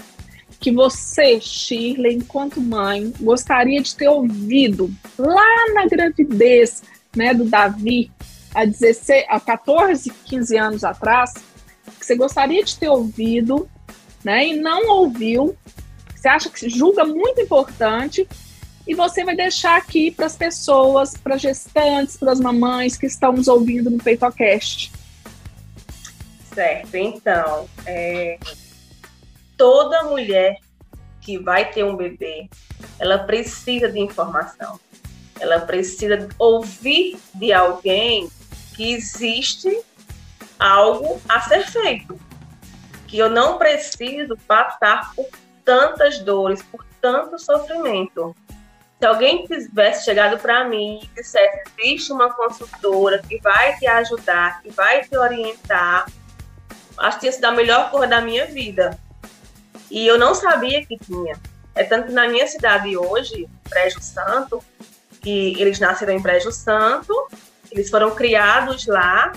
que 0.59 0.73
você, 0.73 1.41
Shirley, 1.41 2.17
enquanto 2.17 2.61
mãe, 2.61 3.13
gostaria 3.21 3.81
de 3.81 3.95
ter 3.95 4.09
ouvido 4.09 4.91
lá 5.19 5.73
na 5.75 5.87
gravidez 5.87 6.83
né, 7.15 7.35
do 7.35 7.45
Davi, 7.45 8.11
há, 8.55 8.65
16, 8.65 9.27
há 9.29 9.41
14, 9.41 10.11
15 10.11 10.57
anos 10.57 10.85
atrás, 10.85 11.33
que 11.99 12.07
você 12.07 12.17
gostaria 12.17 12.63
de 12.65 12.79
ter 12.79 12.89
ouvido 12.89 13.69
né, 14.23 14.49
e 14.49 14.57
não 14.57 14.89
ouviu, 14.89 15.57
você 16.15 16.29
acha 16.29 16.49
que 16.49 16.69
julga 16.71 17.05
muito 17.05 17.41
importante 17.41 18.27
e 18.87 18.95
você 18.95 19.25
vai 19.25 19.35
deixar 19.35 19.77
aqui 19.77 20.11
para 20.11 20.27
as 20.27 20.37
pessoas, 20.37 21.17
para 21.17 21.37
gestantes, 21.37 22.17
para 22.17 22.33
as 22.33 22.41
mamães 22.41 22.97
que 22.97 23.07
estão 23.07 23.33
nos 23.33 23.49
ouvindo 23.49 23.91
no 23.91 23.99
PeitoCast. 23.99 24.93
Certo, 26.55 26.95
então, 26.95 27.69
é, 27.85 28.39
toda 29.57 30.05
mulher 30.05 30.59
que 31.21 31.39
vai 31.39 31.71
ter 31.71 31.85
um 31.85 31.97
bebê, 31.97 32.49
ela 32.99 33.19
precisa 33.19 33.91
de 33.91 33.99
informação. 33.99 34.79
Ela 35.41 35.61
precisa 35.61 36.29
ouvir 36.39 37.19
de 37.35 37.53
alguém 37.53 38.29
que 38.75 38.93
existe 38.93 39.83
algo 40.59 41.21
a 41.29 41.41
ser 41.41 41.67
feito. 41.67 42.19
Que 43.07 43.19
eu 43.19 43.31
não 43.31 43.59
preciso 43.59 44.37
passar 44.47 45.15
por 45.15 45.27
tantas 45.65 46.19
dores, 46.19 46.63
por 46.63 46.85
tanto 47.01 47.39
sofrimento. 47.39 48.35
Se 48.99 49.07
alguém 49.07 49.45
tivesse 49.45 50.05
chegado 50.05 50.39
para 50.39 50.65
mim 50.65 51.01
e 51.03 51.21
dissesse: 51.21 51.63
existe 51.79 52.13
uma 52.13 52.33
consultora 52.33 53.23
que 53.27 53.39
vai 53.41 53.77
te 53.79 53.87
ajudar, 53.87 54.63
que 54.63 54.71
vai 54.71 55.05
te 55.05 55.17
orientar, 55.17 56.07
acho 56.99 57.17
que 57.17 57.21
tinha 57.21 57.33
sido 57.33 57.45
a 57.45 57.53
melhor 57.53 57.91
coisa 57.91 58.07
da 58.07 58.21
minha 58.21 58.47
vida. 58.47 58.99
E 59.91 60.07
eu 60.07 60.19
não 60.19 60.35
sabia 60.35 60.85
que 60.85 60.99
tinha. 60.99 61.39
É 61.75 61.85
tanto 61.85 62.07
que 62.07 62.13
na 62.13 62.29
minha 62.29 62.47
cidade 62.47 62.97
hoje, 62.97 63.49
Brejo 63.69 64.01
Santo, 64.01 64.63
que 65.21 65.61
eles 65.61 65.79
nasceram 65.79 66.15
em 66.15 66.21
Brejo 66.21 66.53
Santo, 66.53 67.13
eles 67.75 67.91
foram 67.91 68.15
criados 68.15 68.87
lá, 68.87 69.33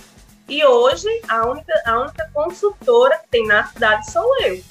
e 0.48 0.64
hoje 0.64 1.08
a 1.28 1.46
única, 1.48 1.74
a 1.86 2.00
única 2.00 2.30
consultora 2.34 3.18
que 3.18 3.28
tem 3.30 3.46
na 3.46 3.66
cidade 3.68 4.10
sou 4.12 4.42
eu. 4.42 4.64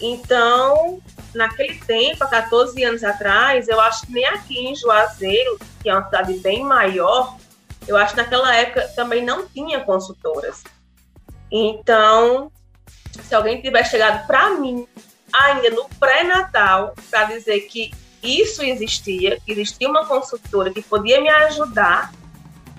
Então, 0.00 1.00
naquele 1.34 1.78
tempo, 1.80 2.24
há 2.24 2.26
14 2.26 2.82
anos 2.82 3.04
atrás, 3.04 3.68
eu 3.68 3.80
acho 3.80 4.06
que 4.06 4.12
nem 4.12 4.26
aqui 4.26 4.58
em 4.58 4.74
Juazeiro, 4.74 5.58
que 5.82 5.88
é 5.88 5.94
uma 5.94 6.04
cidade 6.04 6.32
bem 6.38 6.64
maior, 6.64 7.36
eu 7.86 7.96
acho 7.96 8.14
que 8.14 8.20
naquela 8.20 8.54
época 8.54 8.88
também 8.96 9.24
não 9.24 9.46
tinha 9.46 9.80
consultoras. 9.80 10.64
Então, 11.52 12.50
se 13.22 13.34
alguém 13.34 13.60
tivesse 13.60 13.90
chegado 13.90 14.26
para 14.26 14.50
mim, 14.50 14.88
ainda 15.32 15.70
no 15.70 15.88
pré-natal, 16.00 16.94
para 17.10 17.24
dizer 17.24 17.60
que 17.62 17.92
isso 18.22 18.62
existia, 18.62 19.38
que 19.40 19.52
existia 19.52 19.88
uma 19.88 20.06
consultora 20.06 20.72
que 20.72 20.82
podia 20.82 21.20
me 21.20 21.28
ajudar 21.28 22.10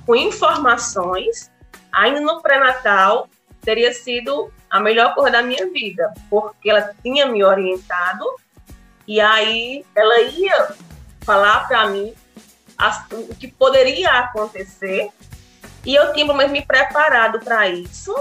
com 0.06 0.16
informações, 0.16 1.52
ainda 1.92 2.22
no 2.22 2.42
pré-natal, 2.42 3.28
teria 3.62 3.94
sido 3.94 4.52
a 4.70 4.80
melhor 4.80 5.16
coisa 5.16 5.32
da 5.32 5.42
minha 5.42 5.70
vida, 5.72 6.14
porque 6.30 6.70
ela 6.70 6.94
tinha 7.02 7.26
me 7.26 7.44
orientado 7.44 8.26
e 9.08 9.20
aí 9.20 9.86
ela 9.96 10.22
ia 10.22 10.76
falar 11.22 11.68
para 11.68 11.88
mim 11.88 12.14
as, 12.78 13.06
o 13.12 13.36
que 13.36 13.48
poderia 13.48 14.12
acontecer 14.12 15.10
e 15.86 15.96
eu 15.96 16.14
tinha 16.14 16.26
me 16.48 16.62
preparado 16.62 17.40
para 17.40 17.68
isso 17.70 18.14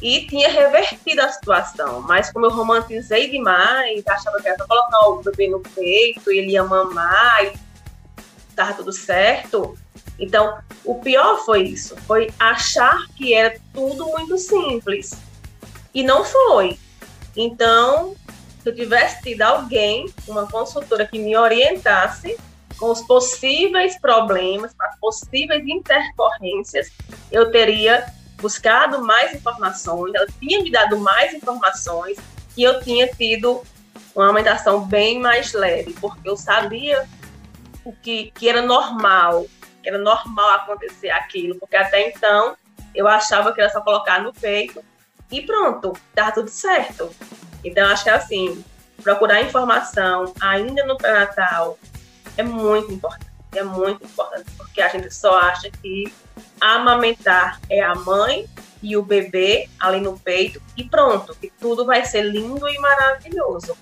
e 0.00 0.26
tinha 0.26 0.48
revertido 0.48 1.20
a 1.22 1.28
situação. 1.28 2.00
Mas 2.02 2.30
como 2.30 2.46
eu 2.46 2.50
romantizei 2.50 3.30
demais, 3.30 4.04
achava 4.06 4.40
que 4.40 4.48
era 4.48 4.56
só 4.56 4.66
colocar 4.66 5.08
o 5.08 5.22
bebê 5.22 5.48
no 5.48 5.60
peito 5.60 6.30
ele 6.30 6.52
ia 6.52 6.64
mamar 6.64 7.44
e 7.44 7.52
estava 8.48 8.74
tudo 8.74 8.92
certo. 8.92 9.76
Então, 10.18 10.58
o 10.84 10.96
pior 10.96 11.44
foi 11.44 11.62
isso, 11.62 11.96
foi 12.06 12.30
achar 12.38 13.06
que 13.16 13.34
era 13.34 13.58
tudo 13.72 14.06
muito 14.06 14.38
simples. 14.38 15.12
E 15.94 16.02
não 16.02 16.24
foi. 16.24 16.78
Então, 17.36 18.14
se 18.62 18.68
eu 18.68 18.74
tivesse 18.74 19.22
tido 19.22 19.42
alguém, 19.42 20.06
uma 20.28 20.46
consultora 20.46 21.06
que 21.06 21.18
me 21.18 21.36
orientasse 21.36 22.36
com 22.78 22.90
os 22.90 23.00
possíveis 23.02 23.98
problemas, 23.98 24.72
as 24.78 24.98
possíveis 24.98 25.66
intercorrências, 25.66 26.90
eu 27.30 27.50
teria 27.50 28.06
buscado 28.40 29.02
mais 29.02 29.34
informações, 29.34 30.12
ela 30.14 30.26
tinha 30.40 30.62
me 30.62 30.70
dado 30.70 30.98
mais 30.98 31.32
informações 31.32 32.18
e 32.56 32.62
eu 32.62 32.80
tinha 32.82 33.06
tido 33.08 33.62
uma 34.14 34.26
aumentação 34.26 34.84
bem 34.84 35.18
mais 35.18 35.52
leve, 35.52 35.94
porque 36.00 36.28
eu 36.28 36.36
sabia 36.36 37.08
o 37.84 37.92
que, 37.92 38.30
que 38.32 38.48
era 38.48 38.62
normal, 38.62 39.46
que 39.82 39.88
era 39.88 39.98
normal 39.98 40.50
acontecer 40.50 41.10
aquilo, 41.10 41.56
porque 41.58 41.76
até 41.76 42.08
então 42.08 42.56
eu 42.94 43.08
achava 43.08 43.52
que 43.52 43.60
era 43.60 43.70
só 43.70 43.80
colocar 43.80 44.22
no 44.22 44.32
peito 44.32 44.82
e 45.30 45.40
pronto, 45.42 45.92
tá 46.14 46.30
tudo 46.30 46.48
certo. 46.48 47.10
Então, 47.64 47.88
acho 47.88 48.04
que 48.04 48.10
é 48.10 48.14
assim, 48.14 48.64
procurar 49.02 49.42
informação 49.42 50.32
ainda 50.40 50.84
no 50.84 50.96
pré-natal 50.96 51.78
é 52.36 52.42
muito 52.42 52.92
importante. 52.92 53.32
É 53.54 53.62
muito 53.62 54.02
importante, 54.04 54.50
porque 54.56 54.80
a 54.80 54.88
gente 54.88 55.14
só 55.14 55.38
acha 55.38 55.70
que 55.70 56.10
amamentar 56.58 57.60
é 57.68 57.82
a 57.82 57.94
mãe 57.94 58.48
e 58.82 58.96
o 58.96 59.02
bebê 59.02 59.68
ali 59.78 60.00
no 60.00 60.18
peito 60.18 60.60
e 60.74 60.84
pronto, 60.84 61.34
que 61.34 61.52
tudo 61.60 61.84
vai 61.84 62.04
ser 62.04 62.22
lindo 62.22 62.66
e 62.66 62.78
maravilhoso. 62.78 63.76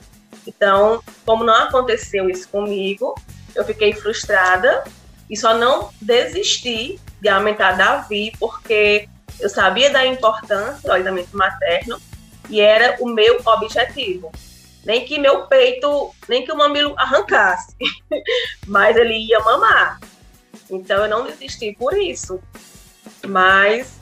Então, 0.45 1.01
como 1.25 1.45
não 1.45 1.55
aconteceu 1.55 2.29
isso 2.29 2.49
comigo, 2.49 3.15
eu 3.55 3.65
fiquei 3.65 3.93
frustrada 3.93 4.83
e 5.31 5.37
só 5.37 5.55
não 5.55 5.91
desisti 6.01 6.99
de 7.21 7.29
aumentar 7.29 7.73
Davi 7.73 8.33
porque 8.39 9.09
eu 9.39 9.49
sabia 9.49 9.91
da 9.91 10.05
importância 10.05 10.81
do 10.83 10.91
aleitamento 10.91 11.37
materno 11.37 12.01
e 12.49 12.61
era 12.61 12.97
o 13.01 13.09
meu 13.09 13.41
objetivo. 13.47 14.33
Nem 14.85 15.05
que 15.05 15.19
meu 15.19 15.47
peito, 15.47 16.13
nem 16.29 16.45
que 16.45 16.51
o 16.51 16.57
mamilo 16.57 16.95
arrancasse, 16.99 17.77
mas 18.67 18.97
ele 18.97 19.15
ia 19.15 19.39
mamar. 19.41 20.01
Então 20.69 21.05
eu 21.05 21.09
não 21.09 21.25
desisti 21.25 21.77
por 21.79 21.97
isso. 21.97 22.41
Mas 23.27 23.99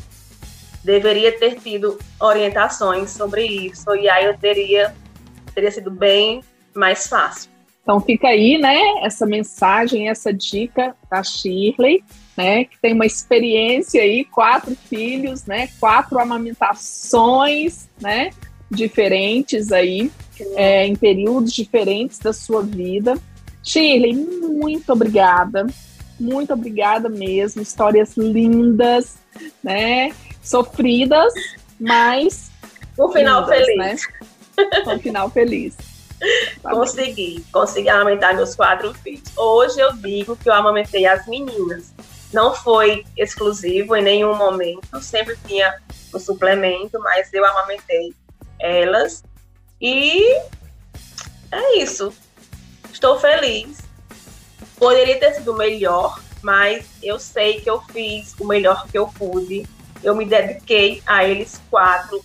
deveria 0.84 1.36
ter 1.38 1.56
tido 1.60 1.98
orientações 2.20 3.10
sobre 3.10 3.44
isso 3.44 3.94
e 3.96 4.08
aí 4.08 4.24
eu 4.24 4.38
teria 4.38 4.94
teria 5.54 5.70
sido 5.70 5.90
bem 5.90 6.42
mais 6.74 7.08
fácil. 7.08 7.50
Então 7.88 8.00
fica 8.00 8.28
aí, 8.28 8.58
né, 8.58 8.78
essa 9.02 9.24
mensagem, 9.24 10.10
essa 10.10 10.30
dica 10.30 10.94
da 11.10 11.22
Shirley, 11.22 12.04
né, 12.36 12.66
que 12.66 12.78
tem 12.82 12.92
uma 12.92 13.06
experiência 13.06 14.02
aí, 14.02 14.26
quatro 14.26 14.76
filhos, 14.76 15.46
né, 15.46 15.70
quatro 15.80 16.18
amamentações, 16.18 17.88
né, 17.98 18.28
diferentes 18.70 19.72
aí, 19.72 20.12
é, 20.54 20.86
em 20.86 20.94
períodos 20.94 21.50
diferentes 21.50 22.18
da 22.18 22.30
sua 22.34 22.62
vida. 22.62 23.18
Shirley, 23.64 24.12
muito 24.12 24.92
obrigada, 24.92 25.66
muito 26.20 26.52
obrigada 26.52 27.08
mesmo, 27.08 27.62
histórias 27.62 28.18
lindas, 28.18 29.16
né, 29.64 30.12
sofridas, 30.42 31.32
mas 31.80 32.50
o 32.98 33.08
final 33.10 33.44
lindas, 33.44 33.64
feliz, 33.64 33.78
né? 33.78 33.96
Um 34.94 34.98
final 34.98 35.30
feliz. 35.30 35.87
Tá 36.62 36.70
consegui, 36.70 37.44
consegui 37.52 37.88
amamentar 37.88 38.34
meus 38.34 38.54
quatro 38.54 38.92
filhos. 38.94 39.22
Hoje 39.36 39.80
eu 39.80 39.92
digo 39.94 40.36
que 40.36 40.48
eu 40.48 40.54
amamentei 40.54 41.06
as 41.06 41.26
meninas. 41.26 41.92
Não 42.32 42.54
foi 42.54 43.04
exclusivo 43.16 43.96
em 43.96 44.02
nenhum 44.02 44.34
momento, 44.34 45.00
sempre 45.00 45.36
tinha 45.46 45.80
o 46.12 46.18
suplemento, 46.18 46.98
mas 47.00 47.32
eu 47.32 47.44
amamentei 47.44 48.12
elas. 48.58 49.24
E 49.80 50.22
é 51.50 51.78
isso. 51.78 52.12
Estou 52.92 53.18
feliz. 53.18 53.78
Poderia 54.76 55.18
ter 55.18 55.34
sido 55.34 55.54
melhor, 55.54 56.20
mas 56.42 56.86
eu 57.02 57.18
sei 57.18 57.60
que 57.60 57.70
eu 57.70 57.80
fiz 57.92 58.34
o 58.38 58.44
melhor 58.44 58.86
que 58.88 58.98
eu 58.98 59.06
pude. 59.06 59.66
Eu 60.02 60.14
me 60.14 60.24
dediquei 60.24 61.02
a 61.06 61.24
eles 61.24 61.60
quatro 61.70 62.22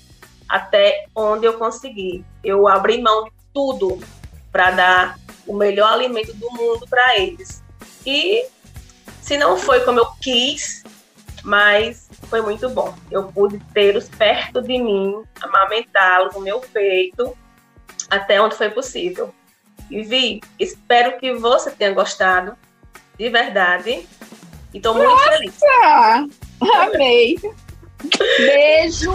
até 0.48 1.08
onde 1.16 1.46
eu 1.46 1.54
consegui. 1.58 2.24
Eu 2.44 2.68
abri 2.68 3.02
mão 3.02 3.24
de 3.26 3.32
tudo 3.54 4.00
para 4.52 4.72
dar 4.72 5.20
o 5.46 5.54
melhor 5.54 5.94
alimento 5.94 6.34
do 6.34 6.52
mundo 6.52 6.88
para 6.90 7.18
eles. 7.20 7.64
E 8.06 8.46
se 9.22 9.38
não 9.38 9.58
foi 9.58 9.82
como 9.82 10.00
eu 10.00 10.08
quis, 10.22 10.84
mas 11.44 12.10
foi 12.30 12.42
muito 12.42 12.70
bom. 12.70 12.96
Eu 13.12 13.24
pude 13.24 13.60
tê-los 13.74 14.10
perto 14.10 14.62
de 14.62 14.78
mim, 14.80 15.24
amamentá-los 15.42 16.34
no 16.36 16.42
meu 16.42 16.60
peito, 16.60 17.38
até 18.10 18.42
onde 18.42 18.56
foi 18.56 18.70
possível. 18.70 19.34
E 19.90 20.02
Vi, 20.02 20.42
espero 20.60 21.18
que 21.20 21.34
você 21.34 21.72
tenha 21.72 21.94
gostado, 21.94 22.58
de 23.18 23.30
verdade. 23.30 24.08
E 24.74 24.78
estou 24.78 24.96
muito 24.96 25.10
Nossa! 25.10 25.32
feliz. 25.32 25.60
Amei. 26.62 27.36
Beijo. 28.38 29.12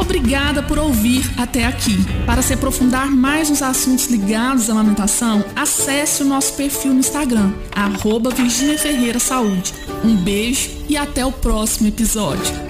Obrigada 0.00 0.62
por 0.62 0.78
ouvir 0.78 1.30
até 1.36 1.66
aqui. 1.66 1.96
Para 2.24 2.40
se 2.40 2.54
aprofundar 2.54 3.10
mais 3.10 3.50
nos 3.50 3.62
assuntos 3.62 4.06
ligados 4.06 4.70
à 4.70 4.72
amamentação, 4.72 5.44
acesse 5.54 6.22
o 6.22 6.26
nosso 6.26 6.54
perfil 6.54 6.94
no 6.94 7.00
Instagram, 7.00 7.52
arroba 7.70 8.30
Virginia 8.30 8.78
Ferreira 8.78 9.18
Saúde. 9.18 9.74
Um 10.02 10.16
beijo 10.16 10.70
e 10.88 10.96
até 10.96 11.24
o 11.24 11.30
próximo 11.30 11.88
episódio. 11.88 12.69